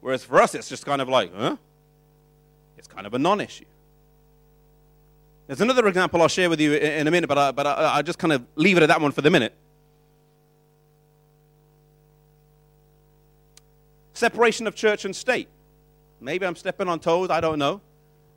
[0.01, 1.55] Whereas for us, it's just kind of like, huh?
[2.77, 3.63] It's kind of a non issue.
[5.47, 8.03] There's another example I'll share with you in a minute, but, I, but I, I'll
[8.03, 9.53] just kind of leave it at that one for the minute.
[14.23, 15.49] Separation of church and state.
[16.21, 17.81] Maybe I'm stepping on toes, I don't know.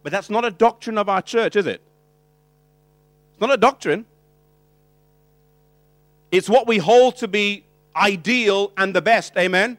[0.03, 1.81] But that's not a doctrine of our church, is it?
[3.31, 4.05] It's not a doctrine.
[6.33, 9.37] It's what we hold to be ideal and the best.
[9.39, 9.79] Amen?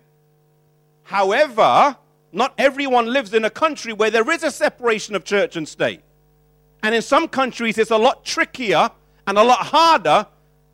[1.04, 1.98] However,
[2.32, 6.00] not everyone lives in a country where there is a separation of church and state.
[6.84, 8.92] And in some countries, it's a lot trickier
[9.28, 10.26] and a lot harder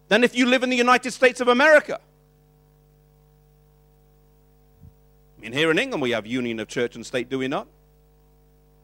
[0.09, 1.99] than if you live in the United States of America.
[5.32, 7.67] I mean, here in England, we have union of church and state, do we not?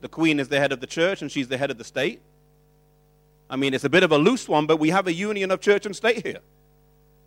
[0.01, 2.21] The Queen is the head of the church and she's the head of the state.
[3.49, 5.59] I mean, it's a bit of a loose one, but we have a union of
[5.59, 6.39] church and state here.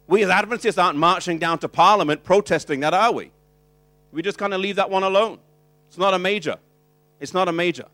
[0.06, 3.32] We as Adventists aren't marching down to Parliament protesting that, are we?
[4.12, 5.38] We just kind of leave that one alone.
[5.88, 6.58] It's not a major.
[7.18, 7.86] It's not a major.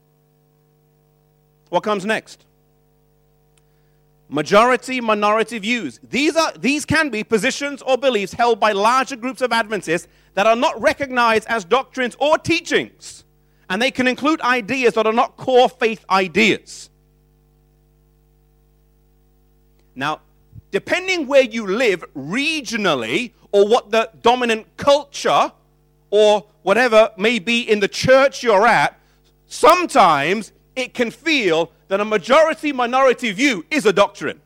[1.68, 2.44] What comes next?
[4.30, 6.00] Majority minority views.
[6.10, 10.46] These, are, these can be positions or beliefs held by larger groups of Adventists that
[10.46, 13.24] are not recognized as doctrines or teachings.
[13.70, 16.90] And they can include ideas that are not core faith ideas.
[19.94, 20.20] Now,
[20.70, 25.52] depending where you live regionally or what the dominant culture
[26.10, 28.98] or whatever may be in the church you're at,
[29.46, 34.40] sometimes it can feel that a majority minority view is a doctrine.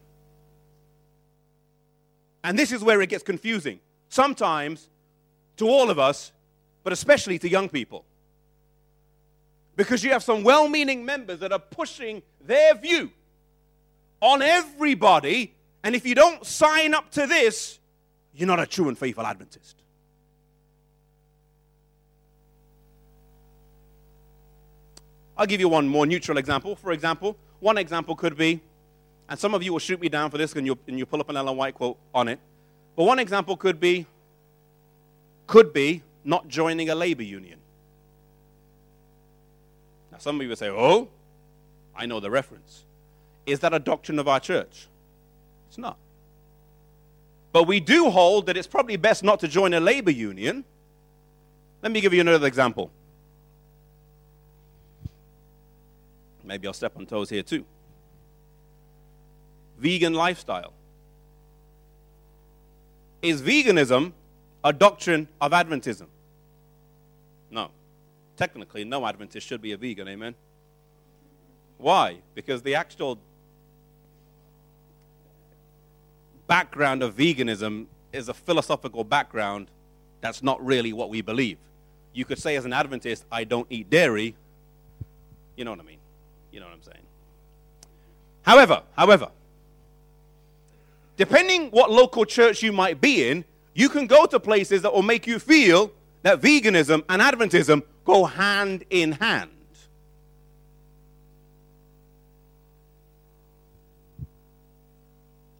[2.44, 3.80] And this is where it gets confusing.
[4.08, 4.88] Sometimes
[5.56, 6.32] to all of us,
[6.82, 8.04] but especially to young people.
[9.76, 13.10] Because you have some well meaning members that are pushing their view
[14.20, 17.78] on everybody, and if you don't sign up to this,
[18.34, 19.81] you're not a true and faithful Adventist.
[25.42, 26.76] I'll give you one more neutral example.
[26.76, 28.60] For example, one example could be,
[29.28, 31.18] and some of you will shoot me down for this and you and you pull
[31.18, 32.38] up an Ellen White quote on it,
[32.94, 34.06] but one example could be,
[35.48, 37.58] could be not joining a labor union.
[40.12, 41.08] Now, some of you will say, oh,
[41.96, 42.84] I know the reference.
[43.44, 44.86] Is that a doctrine of our church?
[45.66, 45.96] It's not.
[47.50, 50.64] But we do hold that it's probably best not to join a labor union.
[51.82, 52.92] Let me give you another example.
[56.52, 57.64] Maybe I'll step on toes here too.
[59.78, 60.74] Vegan lifestyle.
[63.22, 64.12] Is veganism
[64.62, 66.08] a doctrine of Adventism?
[67.50, 67.70] No.
[68.36, 70.34] Technically, no Adventist should be a vegan, amen?
[71.78, 72.18] Why?
[72.34, 73.18] Because the actual
[76.46, 79.68] background of veganism is a philosophical background
[80.20, 81.56] that's not really what we believe.
[82.12, 84.34] You could say, as an Adventist, I don't eat dairy.
[85.56, 86.01] You know what I mean?
[86.52, 87.04] You know what I'm saying?
[88.42, 89.30] However, however,
[91.16, 95.02] depending what local church you might be in, you can go to places that will
[95.02, 99.50] make you feel that veganism and Adventism go hand in hand.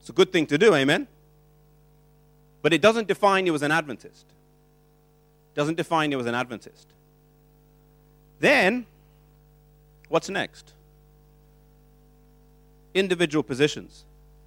[0.01, 1.07] It's a good thing to do, amen?
[2.61, 4.27] But it doesn't define you as an Adventist.
[5.53, 6.89] It doesn't define you as an Adventist.
[8.41, 8.87] Then,
[10.09, 10.73] what's next?
[12.95, 14.05] Individual positions.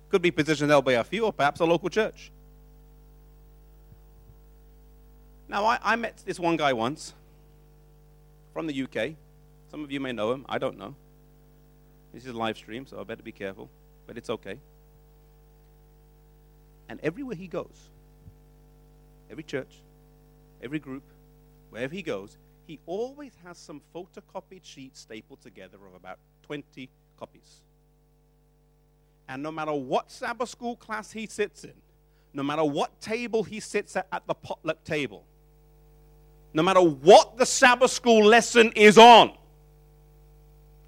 [0.09, 2.31] Could be positions held by a few or perhaps a local church.
[5.47, 7.13] Now, I, I met this one guy once
[8.53, 9.15] from the UK.
[9.69, 10.45] Some of you may know him.
[10.47, 10.95] I don't know.
[12.13, 13.69] This is a live stream, so I better be careful.
[14.07, 14.59] But it's okay.
[16.87, 17.89] And everywhere he goes,
[19.29, 19.81] every church,
[20.61, 21.03] every group,
[21.69, 27.61] wherever he goes, he always has some photocopied sheets stapled together of about 20 copies.
[29.27, 31.73] And no matter what Sabbath school class he sits in,
[32.33, 35.25] no matter what table he sits at at the potluck table,
[36.53, 39.31] no matter what the Sabbath school lesson is on,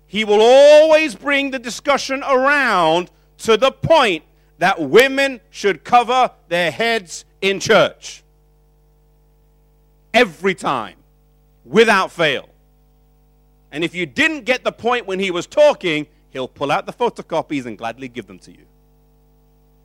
[0.06, 4.24] he will always bring the discussion around to the point
[4.60, 8.24] that women should cover their heads in church.
[10.14, 10.96] Every time,
[11.66, 12.50] without fail.
[13.72, 16.94] And if you didn't get the point when he was talking, he'll pull out the
[16.94, 18.66] photocopies and gladly give them to you.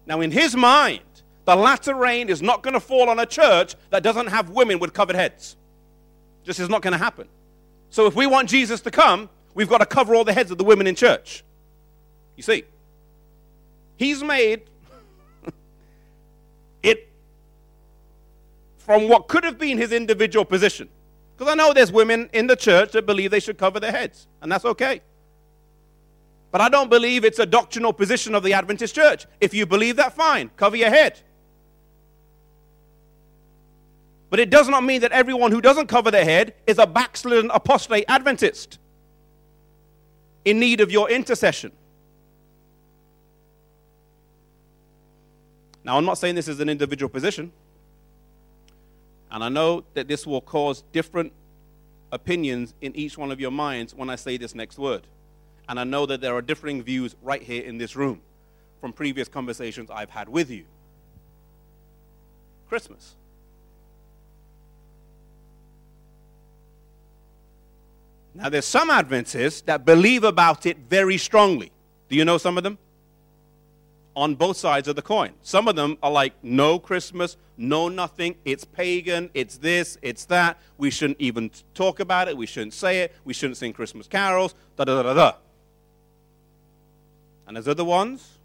[0.04, 1.00] Now, in his mind,
[1.46, 4.78] the latter rain is not going to fall on a church that doesn't have women
[4.78, 5.56] with covered heads.
[6.44, 7.26] Just is not going to happen.
[7.88, 10.58] So, if we want Jesus to come, we've got to cover all the heads of
[10.58, 11.42] the women in church.
[12.36, 12.64] You see,
[13.96, 14.62] he's made
[16.82, 17.08] it
[18.76, 20.88] from what could have been his individual position.
[21.34, 24.26] Because I know there's women in the church that believe they should cover their heads,
[24.42, 25.00] and that's okay.
[26.52, 29.26] But I don't believe it's a doctrinal position of the Adventist church.
[29.40, 31.18] If you believe that, fine, cover your head.
[34.28, 37.50] But it does not mean that everyone who doesn't cover their head is a backslidden
[37.50, 38.78] apostate Adventist
[40.44, 41.72] in need of your intercession.
[45.84, 47.50] Now, I'm not saying this is an individual position.
[49.30, 51.32] And I know that this will cause different
[52.12, 55.06] opinions in each one of your minds when I say this next word.
[55.68, 58.20] And I know that there are differing views right here in this room
[58.80, 60.64] from previous conversations I've had with you.
[62.68, 63.14] Christmas.
[68.34, 71.70] Now, there's some Adventists that believe about it very strongly.
[72.08, 72.78] Do you know some of them?
[74.16, 75.32] On both sides of the coin.
[75.42, 80.58] Some of them are like, no Christmas, no nothing, it's pagan, it's this, it's that.
[80.76, 84.54] We shouldn't even talk about it, we shouldn't say it, we shouldn't sing Christmas carols,
[84.76, 85.32] da da da da.
[87.46, 88.38] And there's other ones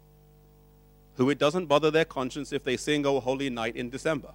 [1.16, 4.32] who it doesn't bother their conscience if they sing O Holy Night in December.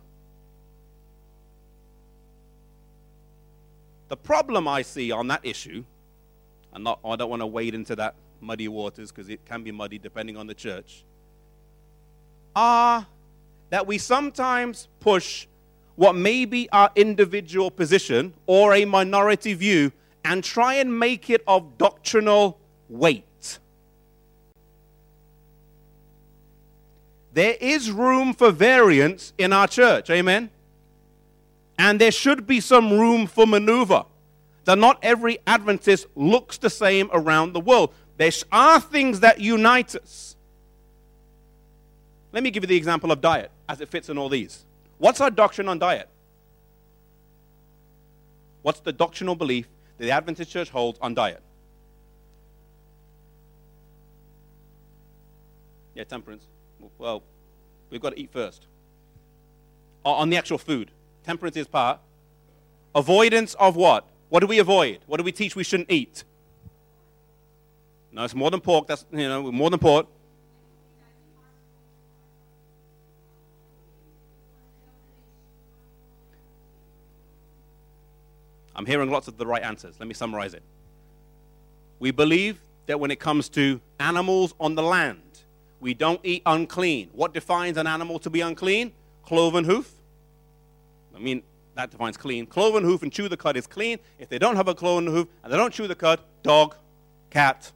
[4.09, 5.83] The problem I see on that issue,
[6.73, 9.71] and not, I don't want to wade into that muddy waters because it can be
[9.71, 11.03] muddy depending on the church,
[12.55, 13.07] are
[13.69, 15.47] that we sometimes push
[15.95, 19.91] what may be our individual position or a minority view
[20.25, 22.59] and try and make it of doctrinal
[22.89, 23.25] weight.
[27.33, 30.51] There is room for variance in our church, amen?
[31.79, 34.05] And there should be some room for maneuver.
[34.65, 37.93] That not every Adventist looks the same around the world.
[38.17, 40.35] There are things that unite us.
[42.31, 44.65] Let me give you the example of diet as it fits in all these.
[44.99, 46.07] What's our doctrine on diet?
[48.61, 49.67] What's the doctrinal belief
[49.97, 51.41] that the Adventist church holds on diet?
[55.95, 56.47] Yeah, temperance.
[56.97, 57.23] Well,
[57.89, 58.67] we've got to eat first.
[60.05, 60.91] On the actual food.
[61.23, 61.99] Temperance is part.
[62.95, 64.07] Avoidance of what?
[64.29, 64.99] What do we avoid?
[65.07, 66.23] What do we teach we shouldn't eat?
[68.11, 68.87] No, it's more than pork.
[68.87, 70.07] That's, you know, more than pork.
[78.75, 79.95] I'm hearing lots of the right answers.
[79.99, 80.63] Let me summarize it.
[81.99, 85.32] We believe that when it comes to animals on the land,
[85.83, 87.09] we don't eat unclean.
[87.11, 88.93] What defines an animal to be unclean?
[89.21, 89.91] Cloven hoof.
[91.13, 91.43] I mean,
[91.75, 92.45] that defines clean.
[92.45, 93.99] Cloven hoof and chew the cud is clean.
[94.17, 96.75] If they don't have a cloven hoof and they don't chew the cud, dog,
[97.29, 97.69] cat,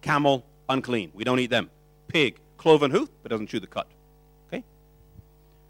[0.00, 1.10] camel, unclean.
[1.12, 1.68] We don't eat them.
[2.08, 3.84] Pig, cloven hoof, but doesn't chew the cud.
[4.48, 4.64] Okay?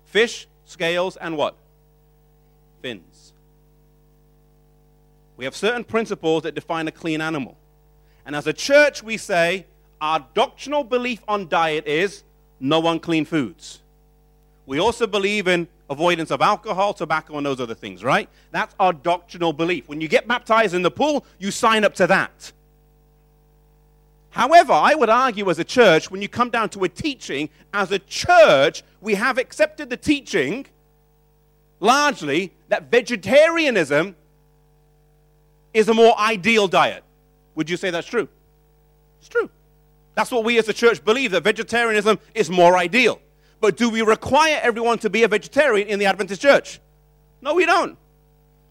[0.04, 1.56] Fish, scales, and what?
[2.82, 3.32] Fins.
[5.36, 7.56] We have certain principles that define a clean animal.
[8.24, 9.66] And as a church, we say
[10.00, 12.24] our doctrinal belief on diet is
[12.58, 13.80] no unclean foods.
[14.66, 18.28] We also believe in avoidance of alcohol, tobacco, and those other things, right?
[18.52, 19.88] That's our doctrinal belief.
[19.88, 22.52] When you get baptized in the pool, you sign up to that.
[24.30, 27.90] However, I would argue as a church, when you come down to a teaching, as
[27.90, 30.66] a church, we have accepted the teaching
[31.80, 34.14] largely that vegetarianism
[35.74, 37.02] is a more ideal diet.
[37.56, 38.28] Would you say that's true?
[39.18, 39.50] It's true.
[40.14, 43.20] That's what we as a church believe that vegetarianism is more ideal.
[43.60, 46.80] But do we require everyone to be a vegetarian in the Adventist church?
[47.40, 47.96] No, we don't.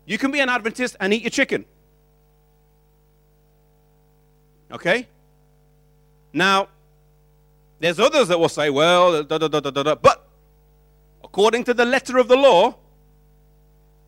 [0.05, 1.65] You can be an Adventist and eat your chicken.
[4.71, 5.07] Okay?
[6.33, 6.69] Now,
[7.79, 10.27] there's others that will say, well, da, da, da, but
[11.23, 12.75] according to the letter of the law,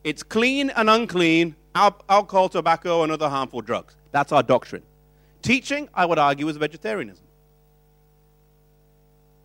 [0.04, 3.96] it's clean and unclean alcohol, tobacco, and other harmful drugs.
[4.12, 4.84] That's our doctrine.
[5.42, 7.26] Teaching, I would argue, is vegetarianism.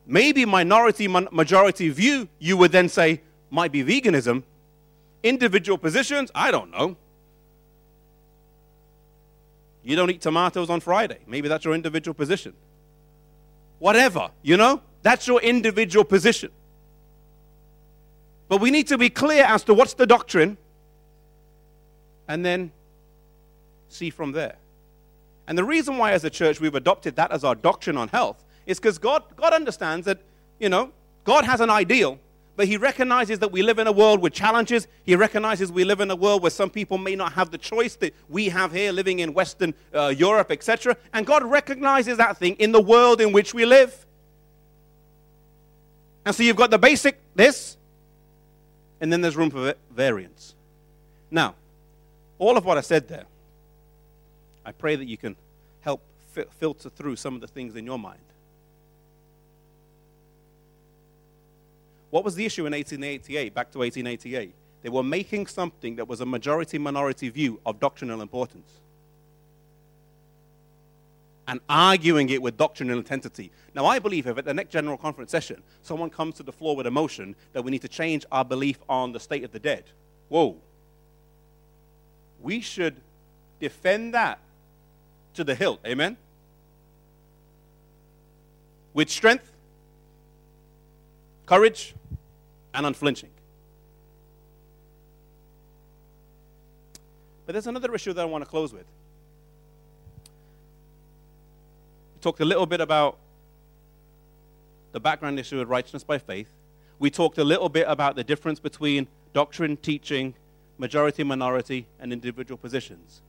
[0.06, 4.44] Maybe minority majority view, you would then say, might be veganism.
[5.22, 6.96] Individual positions, I don't know.
[9.82, 11.18] You don't eat tomatoes on Friday.
[11.26, 12.54] Maybe that's your individual position.
[13.78, 14.82] Whatever, you know?
[15.02, 16.50] That's your individual position.
[18.48, 20.56] But we need to be clear as to what's the doctrine
[22.28, 22.72] and then
[23.88, 24.56] see from there.
[25.46, 28.44] And the reason why, as a church, we've adopted that as our doctrine on health
[28.66, 30.20] is because God, God understands that,
[30.58, 30.90] you know,
[31.24, 32.18] God has an ideal,
[32.56, 34.88] but He recognizes that we live in a world with challenges.
[35.04, 37.94] He recognizes we live in a world where some people may not have the choice
[37.96, 40.96] that we have here living in Western uh, Europe, etc.
[41.12, 44.04] And God recognizes that thing in the world in which we live.
[46.24, 47.76] And so you've got the basic, this,
[49.00, 50.54] and then there's room for variance.
[51.30, 51.54] Now,
[52.38, 53.26] all of what I said there,
[54.66, 55.36] I pray that you can
[55.80, 56.02] help
[56.58, 58.18] filter through some of the things in your mind.
[62.10, 64.52] What was the issue in 1888, back to 1888?
[64.82, 68.80] They were making something that was a majority minority view of doctrinal importance
[71.48, 73.52] and arguing it with doctrinal intensity.
[73.74, 76.74] Now, I believe if at the next General Conference session someone comes to the floor
[76.74, 79.60] with a motion that we need to change our belief on the state of the
[79.60, 79.84] dead,
[80.28, 80.56] whoa,
[82.40, 83.00] we should
[83.60, 84.40] defend that
[85.36, 85.80] to the hilt.
[85.86, 86.16] Amen?
[88.92, 89.52] With strength,
[91.46, 91.94] courage,
[92.74, 93.30] and unflinching.
[97.46, 98.86] But there's another issue that I want to close with.
[102.14, 103.18] We talked a little bit about
[104.92, 106.48] the background issue of righteousness by faith.
[106.98, 110.34] We talked a little bit about the difference between doctrine, teaching,
[110.78, 113.20] majority, minority, and individual positions.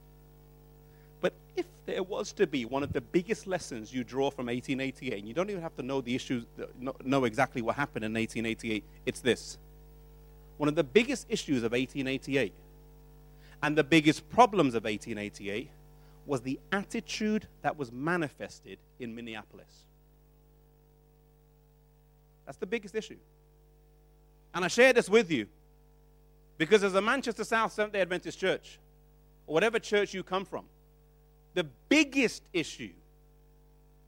[1.22, 5.20] But if there was to be one of the biggest lessons you draw from 1888,
[5.20, 6.46] and you don't even have to know the issues,
[7.04, 9.58] know exactly what happened in 1888, it's this.
[10.58, 12.54] One of the biggest issues of 1888
[13.64, 15.70] and the biggest problems of 1888
[16.26, 19.86] was the attitude that was manifested in Minneapolis.
[22.46, 23.18] That's the biggest issue.
[24.54, 25.48] And I share this with you
[26.58, 28.80] because as a Manchester South Seventh day Adventist church,
[29.46, 30.66] or whatever church you come from,
[31.58, 32.94] the biggest issue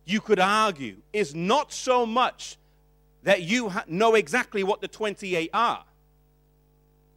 [0.05, 2.57] you could argue is not so much
[3.23, 5.83] that you know exactly what the 28 are.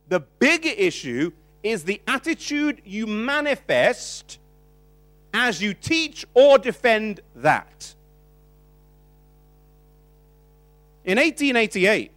[0.08, 4.38] The bigger issue is the attitude you manifest
[5.34, 7.94] as you teach or defend that.
[11.04, 12.10] In 1888,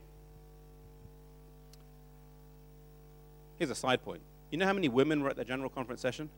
[3.57, 4.21] here's a side point.
[4.51, 6.29] You know how many women were at the General Conference session?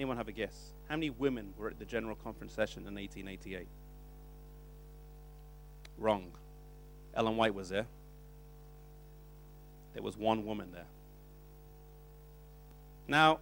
[0.00, 0.70] Anyone have a guess?
[0.88, 3.66] How many women were at the General Conference session in 1888?
[5.98, 6.32] Wrong.
[7.12, 7.84] Ellen White was there.
[9.92, 10.86] There was one woman there.
[13.08, 13.40] Now,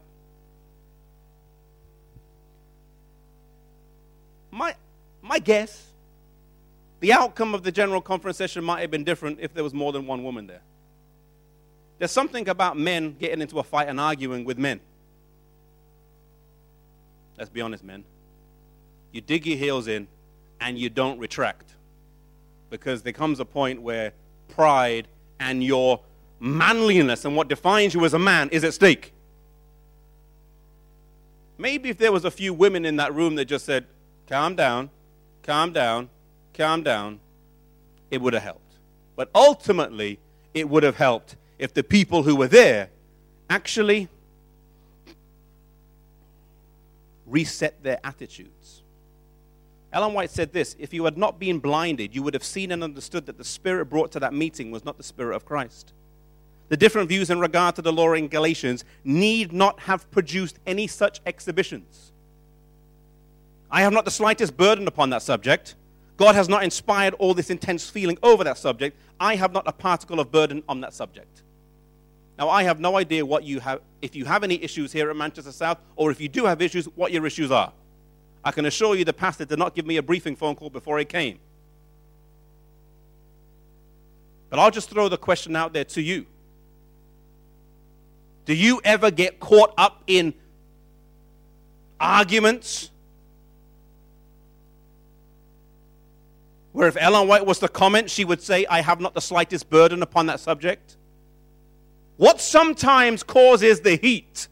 [4.50, 4.74] my,
[5.22, 5.86] my guess,
[6.98, 9.92] the outcome of the General Conference session might have been different if there was more
[9.92, 10.62] than one woman there.
[12.00, 14.80] There's something about men getting into a fight and arguing with men.
[17.38, 18.04] Let's be honest, men.
[19.12, 20.08] You dig your heels in
[20.60, 21.74] and you don't retract
[22.68, 24.12] because there comes a point where
[24.48, 25.08] pride
[25.40, 26.00] and your
[26.40, 29.12] manliness and what defines you as a man is at stake.
[31.56, 33.86] Maybe if there was a few women in that room that just said,
[34.26, 34.90] calm down,
[35.42, 36.10] calm down,
[36.54, 37.20] calm down,
[38.10, 38.74] it would have helped.
[39.16, 40.18] But ultimately,
[40.54, 42.90] it would have helped if the people who were there
[43.50, 44.08] actually
[47.30, 48.82] reset their attitudes.
[49.92, 52.82] Ellen White said this If you had not been blinded, you would have seen and
[52.84, 55.92] understood that the spirit brought to that meeting was not the spirit of Christ.
[56.68, 60.86] The different views in regard to the law in Galatians need not have produced any
[60.86, 62.12] such exhibitions.
[63.70, 65.76] I have not the slightest burden upon that subject.
[66.16, 68.98] God has not inspired all this intense feeling over that subject.
[69.20, 71.42] I have not a particle of burden on that subject.
[72.38, 75.16] Now, I have no idea what you have, if you have any issues here at
[75.16, 77.72] Manchester South, or if you do have issues, what your issues are.
[78.44, 81.00] I can assure you the pastor did not give me a briefing phone call before
[81.00, 81.40] he came.
[84.50, 86.26] But I'll just throw the question out there to you.
[88.44, 90.32] Do you ever get caught up in
[91.98, 92.90] arguments?
[96.72, 99.68] Where if Ellen White was to comment, she would say, I have not the slightest
[99.68, 100.97] burden upon that subject.
[102.18, 104.48] What sometimes causes the heat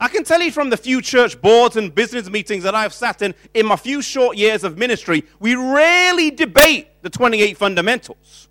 [0.00, 3.20] I can tell you from the few church boards and business meetings that I've sat
[3.20, 8.48] in in my few short years of ministry, we rarely debate the 28 fundamentals.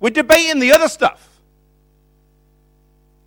[0.00, 1.40] We're debating the other stuff.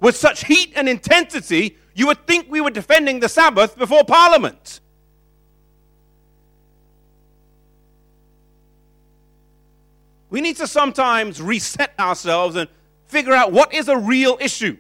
[0.01, 4.81] With such heat and intensity, you would think we were defending the Sabbath before Parliament.
[10.29, 12.69] We need to sometimes reset ourselves and
[13.11, 14.77] figure out what is a real issue.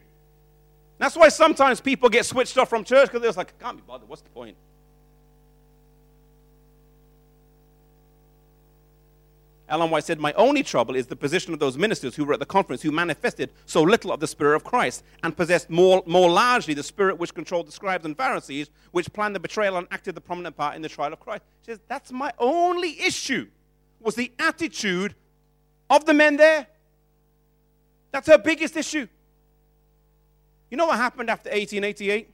[0.97, 3.83] That's why sometimes people get switched off from church because they're like, I can't be
[3.85, 4.07] bothered.
[4.07, 4.55] What's the point?
[9.67, 12.39] Ellen White said, My only trouble is the position of those ministers who were at
[12.39, 16.29] the conference who manifested so little of the Spirit of Christ and possessed more, more
[16.29, 20.13] largely the Spirit which controlled the scribes and Pharisees, which planned the betrayal and acted
[20.13, 21.43] the prominent part in the trial of Christ.
[21.61, 23.47] She says, That's my only issue,
[24.01, 25.15] was the attitude
[25.89, 26.67] of the men there.
[28.11, 29.07] That's her biggest issue.
[30.69, 32.29] You know what happened after 1888?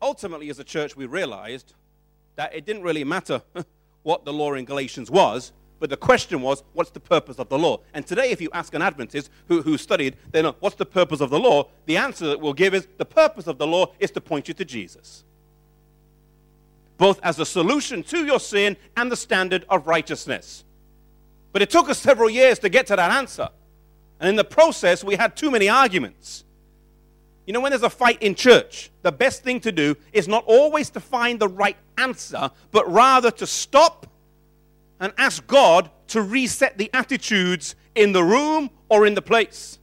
[0.00, 1.74] Ultimately, as a church, we realized
[2.36, 3.42] that it didn't really matter
[4.02, 7.58] what the law in Galatians was, but the question was, what's the purpose of the
[7.58, 7.80] law?
[7.92, 11.20] And today, if you ask an Adventist who, who studied, they know, what's the purpose
[11.20, 11.68] of the law?
[11.86, 14.54] The answer that we'll give is, the purpose of the law is to point you
[14.54, 15.24] to Jesus.
[16.96, 20.64] Both as a solution to your sin and the standard of righteousness.
[21.56, 23.48] But it took us several years to get to that answer.
[24.20, 26.44] And in the process, we had too many arguments.
[27.46, 30.44] You know, when there's a fight in church, the best thing to do is not
[30.44, 34.06] always to find the right answer, but rather to stop
[35.00, 39.78] and ask God to reset the attitudes in the room or in the place.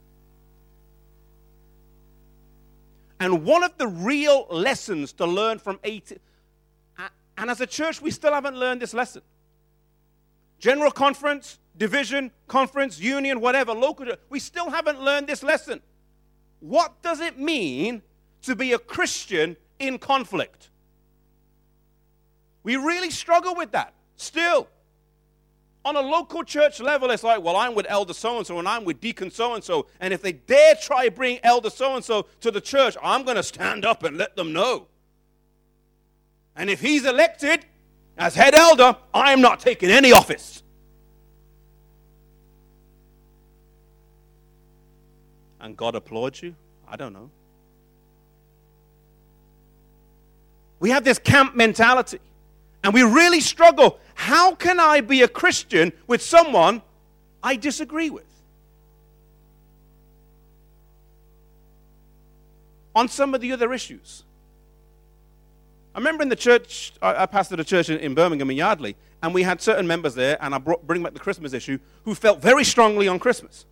[3.20, 6.20] And one of the real lessons to learn from 18,
[7.36, 9.24] and as a church, we still haven't learned this lesson.
[10.60, 15.82] General conference, division, conference, union, whatever, local, we still haven't learned this lesson.
[16.60, 18.02] What does it mean
[18.44, 20.70] to be a Christian in conflict?
[22.64, 24.68] We really struggle with that still.
[25.86, 28.68] On a local church level, it's like, well, I'm with elder so and so and
[28.70, 29.88] I'm with deacon so and so.
[30.00, 33.36] And if they dare try bring elder so and so to the church, I'm going
[33.36, 34.88] to stand up and let them know.
[36.56, 37.66] And if he's elected
[38.18, 40.63] as head elder, I'm not taking any office.
[45.64, 46.56] And God applauds you?
[46.86, 47.32] I don't know.
[50.82, 52.20] We have this camp mentality.
[52.84, 53.98] And we really struggle.
[54.14, 56.82] How can I be a Christian with someone
[57.42, 58.26] I disagree with?
[62.94, 64.24] On some of the other issues.
[65.96, 69.34] I remember in the church, I, pastored a church in, in, Birmingham in Yardley, and
[69.34, 72.42] we had certain members there, and I brought, bring back the Christmas issue, who felt
[72.42, 73.66] very strongly on Christmas.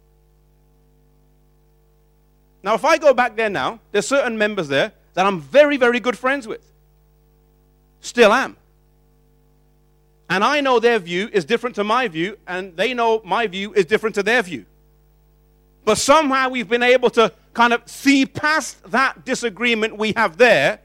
[2.64, 5.99] Now, if I go back there now, there's certain members there that I'm very, very
[5.99, 6.62] good friends with.
[8.01, 8.57] Still am.
[10.30, 13.74] And I know their view is different to my view, and they know my view
[13.74, 14.66] is different to their view.
[15.84, 20.80] But somehow we've been able to kind of see past that disagreement we have there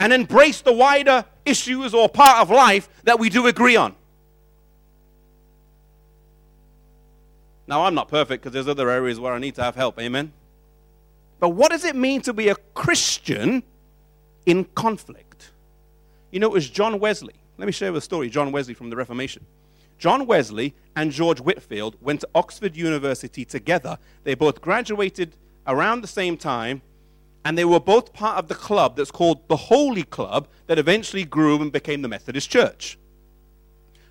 [0.00, 3.94] and embrace the wider issues or part of life that we do agree on.
[7.66, 10.00] Now, I'm not perfect because there's other areas where I need to have help.
[10.00, 10.32] Amen?
[11.40, 13.62] But what does it mean to be a Christian
[14.46, 15.52] in conflict?
[16.30, 17.34] You know, it was John Wesley.
[17.56, 19.44] Let me share a story John Wesley from the Reformation.
[19.98, 23.98] John Wesley and George Whitefield went to Oxford University together.
[24.24, 25.36] They both graduated
[25.66, 26.82] around the same time,
[27.44, 31.24] and they were both part of the club that's called the Holy Club that eventually
[31.24, 32.98] grew and became the Methodist Church.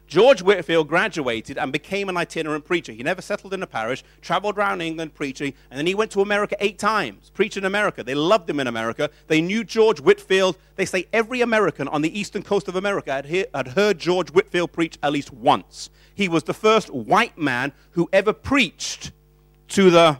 [0.08, 2.93] George Whitefield graduated and became an itinerant preacher.
[2.93, 6.22] He never settled in a parish, traveled around England preaching, and then he went to
[6.22, 8.03] America eight times, preaching in America.
[8.03, 9.10] They loved him in America.
[9.28, 10.58] They knew George Whitefield.
[10.78, 14.30] They say every American on the eastern coast of America had, he- had heard George
[14.30, 15.89] Whitefield preach at least once.
[16.16, 19.12] He was the first white man who ever preached
[19.70, 20.20] to the,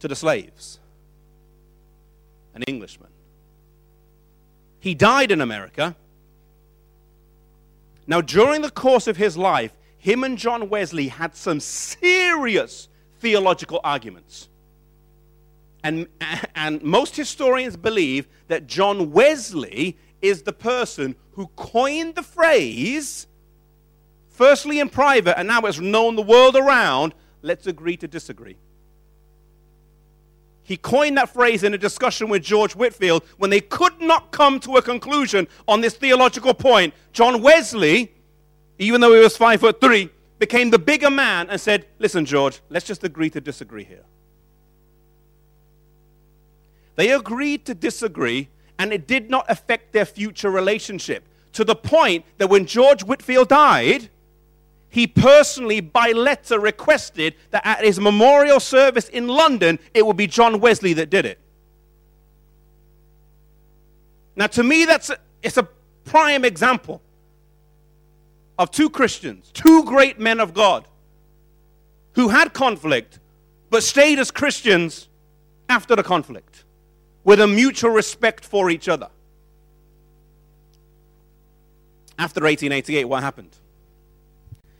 [0.00, 0.78] to the slaves,
[2.54, 3.08] an Englishman.
[4.78, 5.96] He died in America
[8.08, 12.88] now, during the course of his life, him and John Wesley had some serious
[13.20, 14.48] theological arguments.
[15.84, 16.08] And,
[16.54, 23.26] and most historians believe that John Wesley is the person who coined the phrase,
[24.30, 28.56] firstly in private, and now it's known the world around let's agree to disagree.
[30.68, 34.60] He coined that phrase in a discussion with George Whitefield when they could not come
[34.60, 36.92] to a conclusion on this theological point.
[37.14, 38.12] John Wesley,
[38.78, 42.60] even though he was five foot three, became the bigger man and said, Listen, George,
[42.68, 44.04] let's just agree to disagree here.
[46.96, 52.26] They agreed to disagree, and it did not affect their future relationship to the point
[52.36, 54.10] that when George Whitefield died,
[54.90, 60.26] he personally, by letter, requested that at his memorial service in London, it would be
[60.26, 61.38] John Wesley that did it.
[64.34, 65.68] Now, to me, that's a, it's a
[66.04, 67.02] prime example
[68.58, 70.88] of two Christians, two great men of God,
[72.12, 73.18] who had conflict,
[73.70, 75.08] but stayed as Christians
[75.68, 76.64] after the conflict,
[77.24, 79.10] with a mutual respect for each other.
[82.18, 83.54] After 1888, what happened?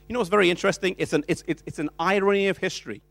[0.09, 0.95] You know what's very interesting?
[0.99, 3.03] It's an, it's, it's, it's an irony of history.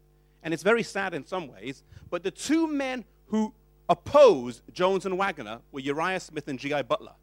[0.43, 1.83] And it's very sad in some ways.
[2.09, 3.53] But the two men who
[3.87, 6.81] opposed Jones and Waggoner were Uriah Smith and G.I.
[6.83, 7.13] Butler.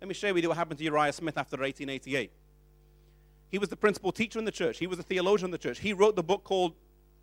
[0.00, 2.32] Let me share with you what happened to Uriah Smith after 1888.
[3.50, 5.78] He was the principal teacher in the church, he was a theologian in the church.
[5.78, 6.72] He wrote the book called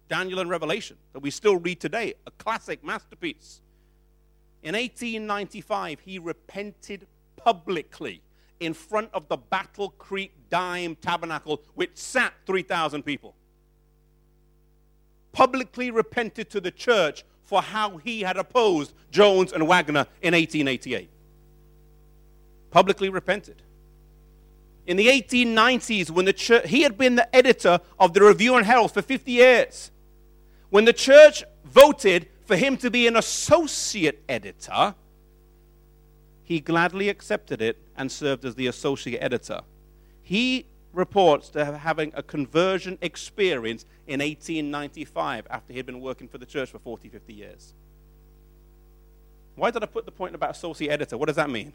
[0.09, 3.61] Daniel and Revelation that we still read today, a classic masterpiece.
[4.61, 8.21] In 1895, he repented publicly
[8.59, 13.35] in front of the Battle Creek Dime Tabernacle, which sat 3,000 people.
[15.31, 21.09] Publicly repented to the church for how he had opposed Jones and Waggoner in 1888.
[22.71, 23.61] Publicly repented.
[24.85, 28.65] In the 1890s, when the church, he had been the editor of the Review and
[28.65, 29.91] Herald for 50 years.
[30.69, 34.95] When the church voted for him to be an associate editor,
[36.43, 39.61] he gladly accepted it and served as the associate editor.
[40.23, 46.39] He reports to having a conversion experience in 1895 after he had been working for
[46.39, 47.73] the church for 40, 50 years.
[49.55, 51.17] Why did I put the point about associate editor?
[51.17, 51.73] What does that mean?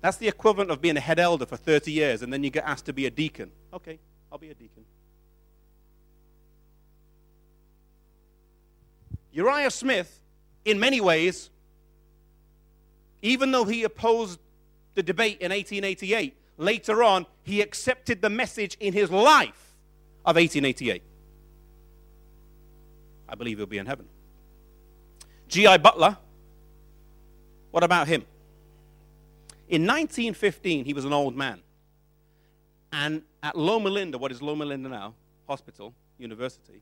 [0.00, 2.64] That's the equivalent of being a head elder for 30 years and then you get
[2.64, 3.50] asked to be a deacon.
[3.72, 3.98] Okay,
[4.30, 4.84] I'll be a deacon.
[9.32, 10.20] Uriah Smith,
[10.64, 11.50] in many ways,
[13.20, 14.38] even though he opposed
[14.94, 19.74] the debate in 1888, later on, he accepted the message in his life
[20.24, 21.02] of 1888.
[23.28, 24.06] I believe he'll be in heaven.
[25.48, 25.78] G.I.
[25.78, 26.16] Butler,
[27.70, 28.24] what about him?
[29.68, 31.60] In 1915, he was an old man.
[32.92, 35.14] And at Loma Linda, what is Loma Linda now?
[35.48, 36.80] Hospital, university,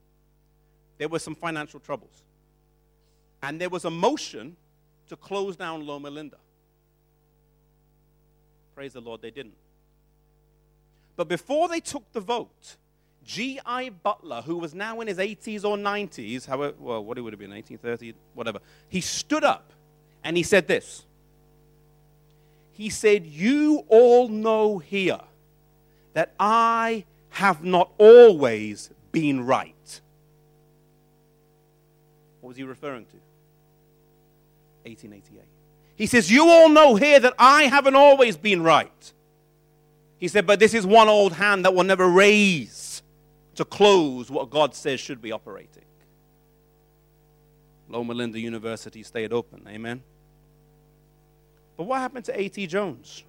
[0.99, 2.23] there were some financial troubles.
[3.43, 4.57] And there was a motion
[5.09, 6.37] to close down Loma Linda.
[8.75, 9.55] Praise the Lord, they didn't.
[11.17, 12.77] But before they took the vote,
[13.25, 13.91] G.I.
[13.91, 17.41] Butler, who was now in his 80s or 90s, however, well, what it would have
[17.41, 18.59] been, 1830, whatever,
[18.89, 19.73] he stood up
[20.25, 21.05] and he said this.
[22.73, 25.21] He said, You all know here
[26.15, 30.01] that I have not always been right.
[32.41, 33.17] What was he referring to?
[34.85, 35.52] 1888.
[36.03, 39.13] He says, You all know here that I haven't always been right.
[40.19, 43.05] He said, But this is one old hand that will never raise
[43.55, 45.85] to close what God says should be operating.
[47.89, 49.65] Loma Linda University stayed open.
[49.69, 50.03] Amen.
[51.77, 52.67] But what happened to A.T.
[52.67, 53.23] Jones?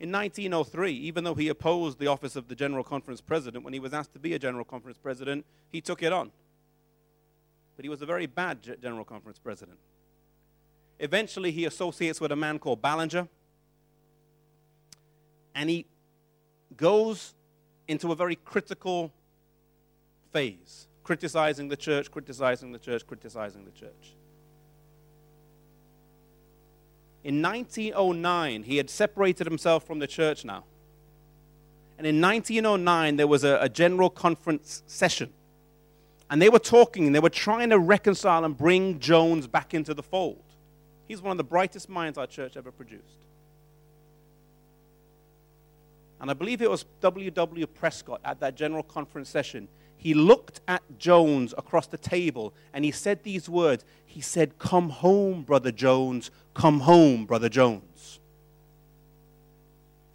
[0.00, 3.78] In 1903, even though he opposed the office of the General Conference President, when he
[3.78, 6.32] was asked to be a General Conference President, he took it on.
[7.76, 9.78] But he was a very bad General Conference President.
[10.98, 13.28] Eventually, he associates with a man called Ballenger,
[15.54, 15.86] and he
[16.76, 17.34] goes
[17.88, 19.12] into a very critical
[20.32, 24.14] phase, criticizing the church, criticizing the church, criticizing the church.
[27.22, 30.64] In 1909, he had separated himself from the church now.
[31.96, 35.32] And in 1909, there was a, a general conference session.
[36.30, 39.94] And they were talking and they were trying to reconcile and bring Jones back into
[39.94, 40.43] the fold.
[41.06, 43.24] He's one of the brightest minds our church ever produced.
[46.20, 47.66] And I believe it was W.W.
[47.66, 49.68] Prescott at that general conference session.
[49.96, 53.84] He looked at Jones across the table and he said these words.
[54.06, 56.30] He said, Come home, Brother Jones.
[56.54, 58.20] Come home, Brother Jones.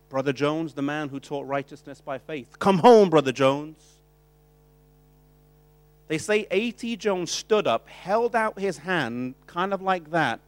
[0.09, 2.57] Brother Jones, the man who taught righteousness by faith.
[2.57, 3.77] Come home, Brother Jones.
[6.07, 6.95] They say A.T.
[6.95, 10.39] Jones stood up, held out his hand, kind of like that,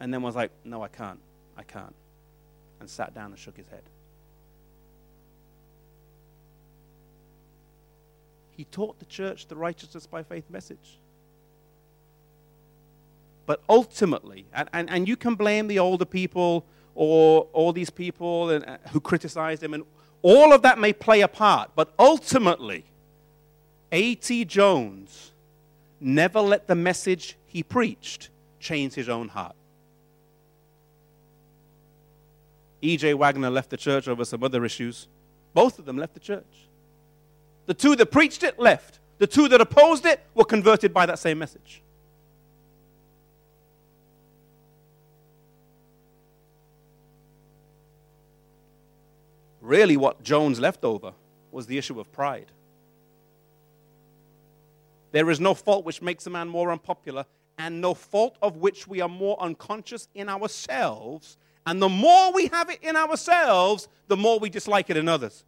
[0.00, 1.20] and then was like, No, I can't.
[1.56, 1.94] I can't.
[2.80, 3.82] And sat down and shook his head.
[8.56, 10.98] He taught the church the righteousness by faith message.
[13.46, 18.50] But ultimately, and, and, and you can blame the older people or all these people
[18.50, 19.84] and, uh, who criticized him, and
[20.22, 22.84] all of that may play a part, but ultimately,
[23.92, 24.44] A.T.
[24.44, 25.32] Jones
[25.98, 28.28] never let the message he preached
[28.58, 29.56] change his own heart.
[32.82, 33.14] E.J.
[33.14, 35.08] Waggoner left the church over some other issues.
[35.52, 36.68] Both of them left the church.
[37.66, 38.98] The two that preached it left.
[39.18, 41.82] The two that opposed it were converted by that same message.
[49.60, 51.12] Really, what Jones left over
[51.52, 52.50] was the issue of pride.
[55.12, 57.26] There is no fault which makes a man more unpopular,
[57.58, 61.36] and no fault of which we are more unconscious in ourselves.
[61.70, 65.44] And the more we have it in ourselves, the more we dislike it in others.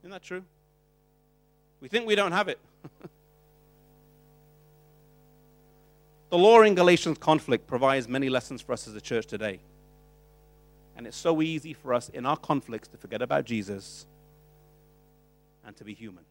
[0.00, 0.42] Isn't that true?
[1.80, 2.58] We think we don't have it.
[6.30, 9.60] the law in Galatians conflict provides many lessons for us as a church today.
[10.96, 14.06] And it's so easy for us in our conflicts to forget about Jesus
[15.64, 16.24] and to be human.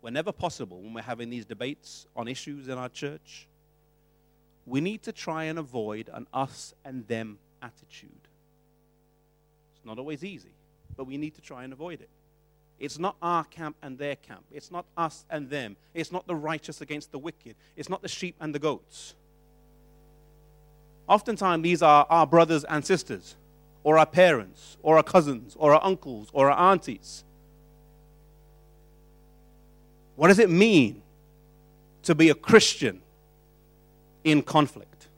[0.00, 3.46] Whenever possible, when we're having these debates on issues in our church,
[4.66, 8.10] we need to try and avoid an us and them attitude.
[9.76, 10.54] It's not always easy,
[10.96, 12.10] but we need to try and avoid it.
[12.78, 14.44] It's not our camp and their camp.
[14.52, 15.76] It's not us and them.
[15.94, 17.54] It's not the righteous against the wicked.
[17.76, 19.14] It's not the sheep and the goats.
[21.08, 23.36] Oftentimes, these are our brothers and sisters,
[23.84, 27.22] or our parents, or our cousins, or our uncles, or our aunties.
[30.16, 31.02] What does it mean
[32.02, 33.00] to be a Christian
[34.26, 35.08] in conflict?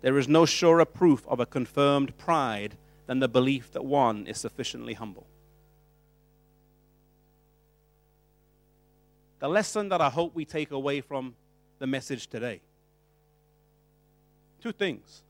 [0.00, 4.38] There is no surer proof of a confirmed pride than the belief that one is
[4.38, 5.26] sufficiently humble.
[9.40, 11.34] The lesson that I hope we take away from
[11.78, 12.60] the message today
[14.62, 15.22] two things.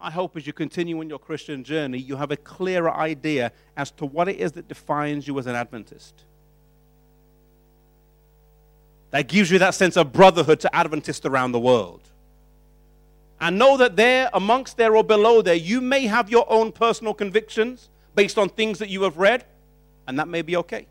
[0.00, 3.90] I hope as you continue on your Christian journey, you have a clearer idea as
[3.92, 6.24] to what it is that defines you as an Adventist.
[9.10, 12.02] That gives you that sense of brotherhood to Adventists around the world.
[13.40, 17.14] And know that there, amongst there or below there, you may have your own personal
[17.14, 19.44] convictions based on things that you have read,
[20.06, 20.86] and that may be okay.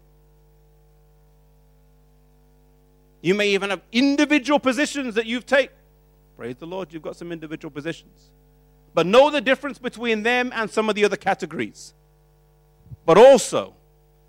[3.22, 5.76] You may even have individual positions that you've taken.
[6.38, 8.30] Praise the Lord, you've got some individual positions.
[8.94, 11.94] But know the difference between them and some of the other categories.
[13.06, 13.74] But also,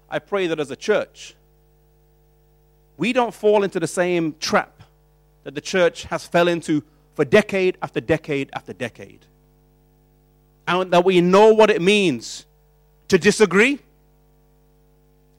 [0.09, 1.34] I pray that as a church,
[2.97, 4.83] we don't fall into the same trap
[5.45, 6.83] that the church has fell into
[7.15, 9.27] for decade after decade after decade.
[10.69, 12.47] And that we know what it means
[13.09, 13.79] to disagree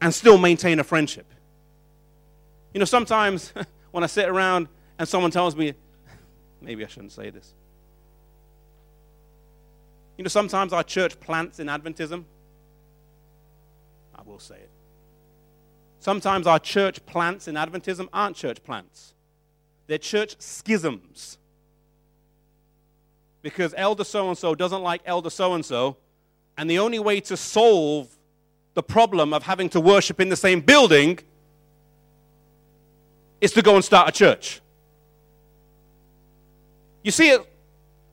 [0.01, 1.25] and still maintain a friendship.
[2.73, 3.51] You know, sometimes
[3.91, 5.73] when I sit around and someone tells me,
[6.61, 7.53] maybe I shouldn't say this.
[10.17, 12.23] You know, sometimes our church plants in Adventism.
[14.15, 14.69] I will say it.
[16.07, 19.13] Sometimes our church plants in Adventism aren't church plants,
[19.87, 21.37] they're church schisms.
[23.41, 25.97] Because elder so and so doesn't like elder so and so,
[26.57, 28.07] and the only way to solve
[28.73, 31.19] the problem of having to worship in the same building
[33.41, 34.61] is to go and start a church.
[37.03, 37.41] You see it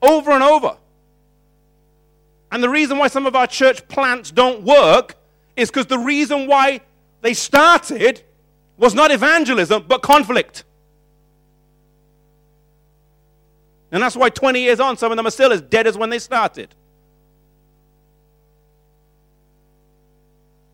[0.01, 0.75] over and over.
[2.51, 5.15] And the reason why some of our church plants don't work
[5.55, 6.81] is because the reason why
[7.25, 8.21] they started
[8.77, 10.63] was not evangelism, but conflict.
[13.91, 16.11] And that's why 20 years on, some of them are still as dead as when
[16.11, 16.75] they started.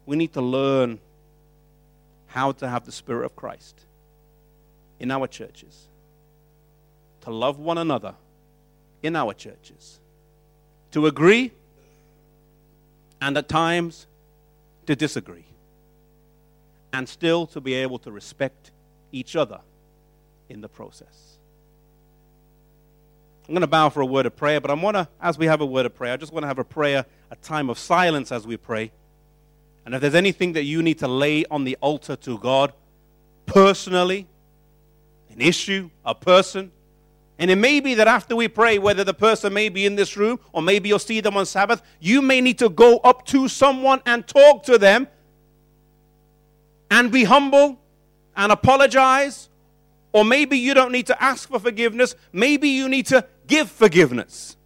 [0.06, 1.00] We need to learn
[2.28, 3.80] how to have the Spirit of Christ
[5.00, 5.88] in our churches,
[7.22, 8.16] to love one another
[9.02, 10.02] in our churches,
[10.92, 11.54] to agree
[13.22, 14.06] and at times
[14.88, 15.46] to disagree,
[16.94, 18.72] and still to be able to respect
[19.12, 19.60] each other
[20.50, 21.38] in the process.
[23.48, 25.46] I'm going to bow for a word of prayer, but I want to, as we
[25.48, 27.78] have a word of prayer, I just want to have a prayer, a time of
[27.78, 28.92] silence as we pray.
[29.86, 32.72] And if there's anything that you need to lay on the altar to God
[33.46, 34.28] personally,
[35.30, 36.72] an issue, a person,
[37.40, 40.16] and it may be that after we pray, whether the person may be in this
[40.16, 43.48] room or maybe you'll see them on Sabbath, you may need to go up to
[43.48, 45.08] someone and talk to them
[46.92, 47.80] and be humble
[48.36, 49.50] and apologize.
[50.12, 52.16] Or maybe you don't need to ask for forgiveness.
[52.34, 54.58] Maybe you need to give forgiveness.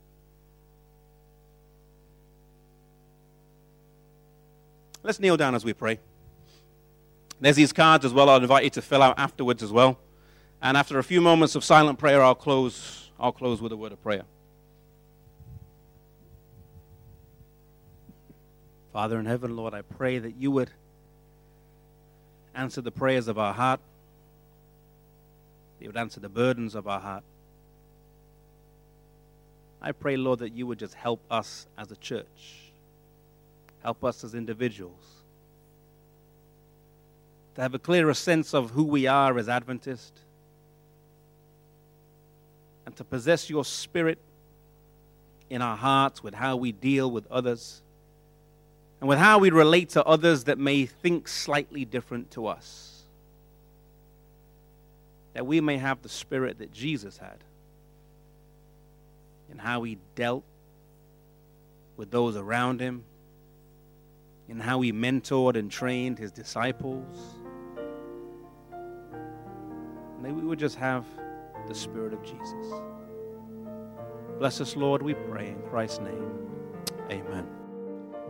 [5.03, 5.99] Let's kneel down as we pray.
[7.39, 8.27] There's these cards as well.
[8.27, 9.99] I'll invite you to fill out afterwards as well.
[10.63, 13.91] And after a few moments of silent prayer, I'll close, I'll close with a word
[13.91, 14.23] of prayer.
[18.91, 20.71] Father in heaven, Lord, I pray that you would
[22.55, 23.79] answer the prayers of our heart,
[25.79, 27.23] you would answer the burdens of our heart.
[29.81, 32.25] I pray, Lord, that you would just help us as a church,
[33.83, 35.15] help us as individuals
[37.55, 40.19] to have a clearer sense of who we are as Adventists
[42.85, 44.19] and to possess your spirit
[45.49, 47.81] in our hearts with how we deal with others
[48.99, 53.03] and with how we relate to others that may think slightly different to us.
[55.33, 57.37] That we may have the spirit that Jesus had
[59.51, 60.43] in how he dealt
[61.97, 63.03] with those around him,
[64.49, 67.35] in how he mentored and trained his disciples.
[70.21, 71.05] May we would just have
[71.67, 72.81] the Spirit of Jesus.
[74.39, 76.31] Bless us, Lord, we pray in Christ's name.
[77.09, 77.54] Amen.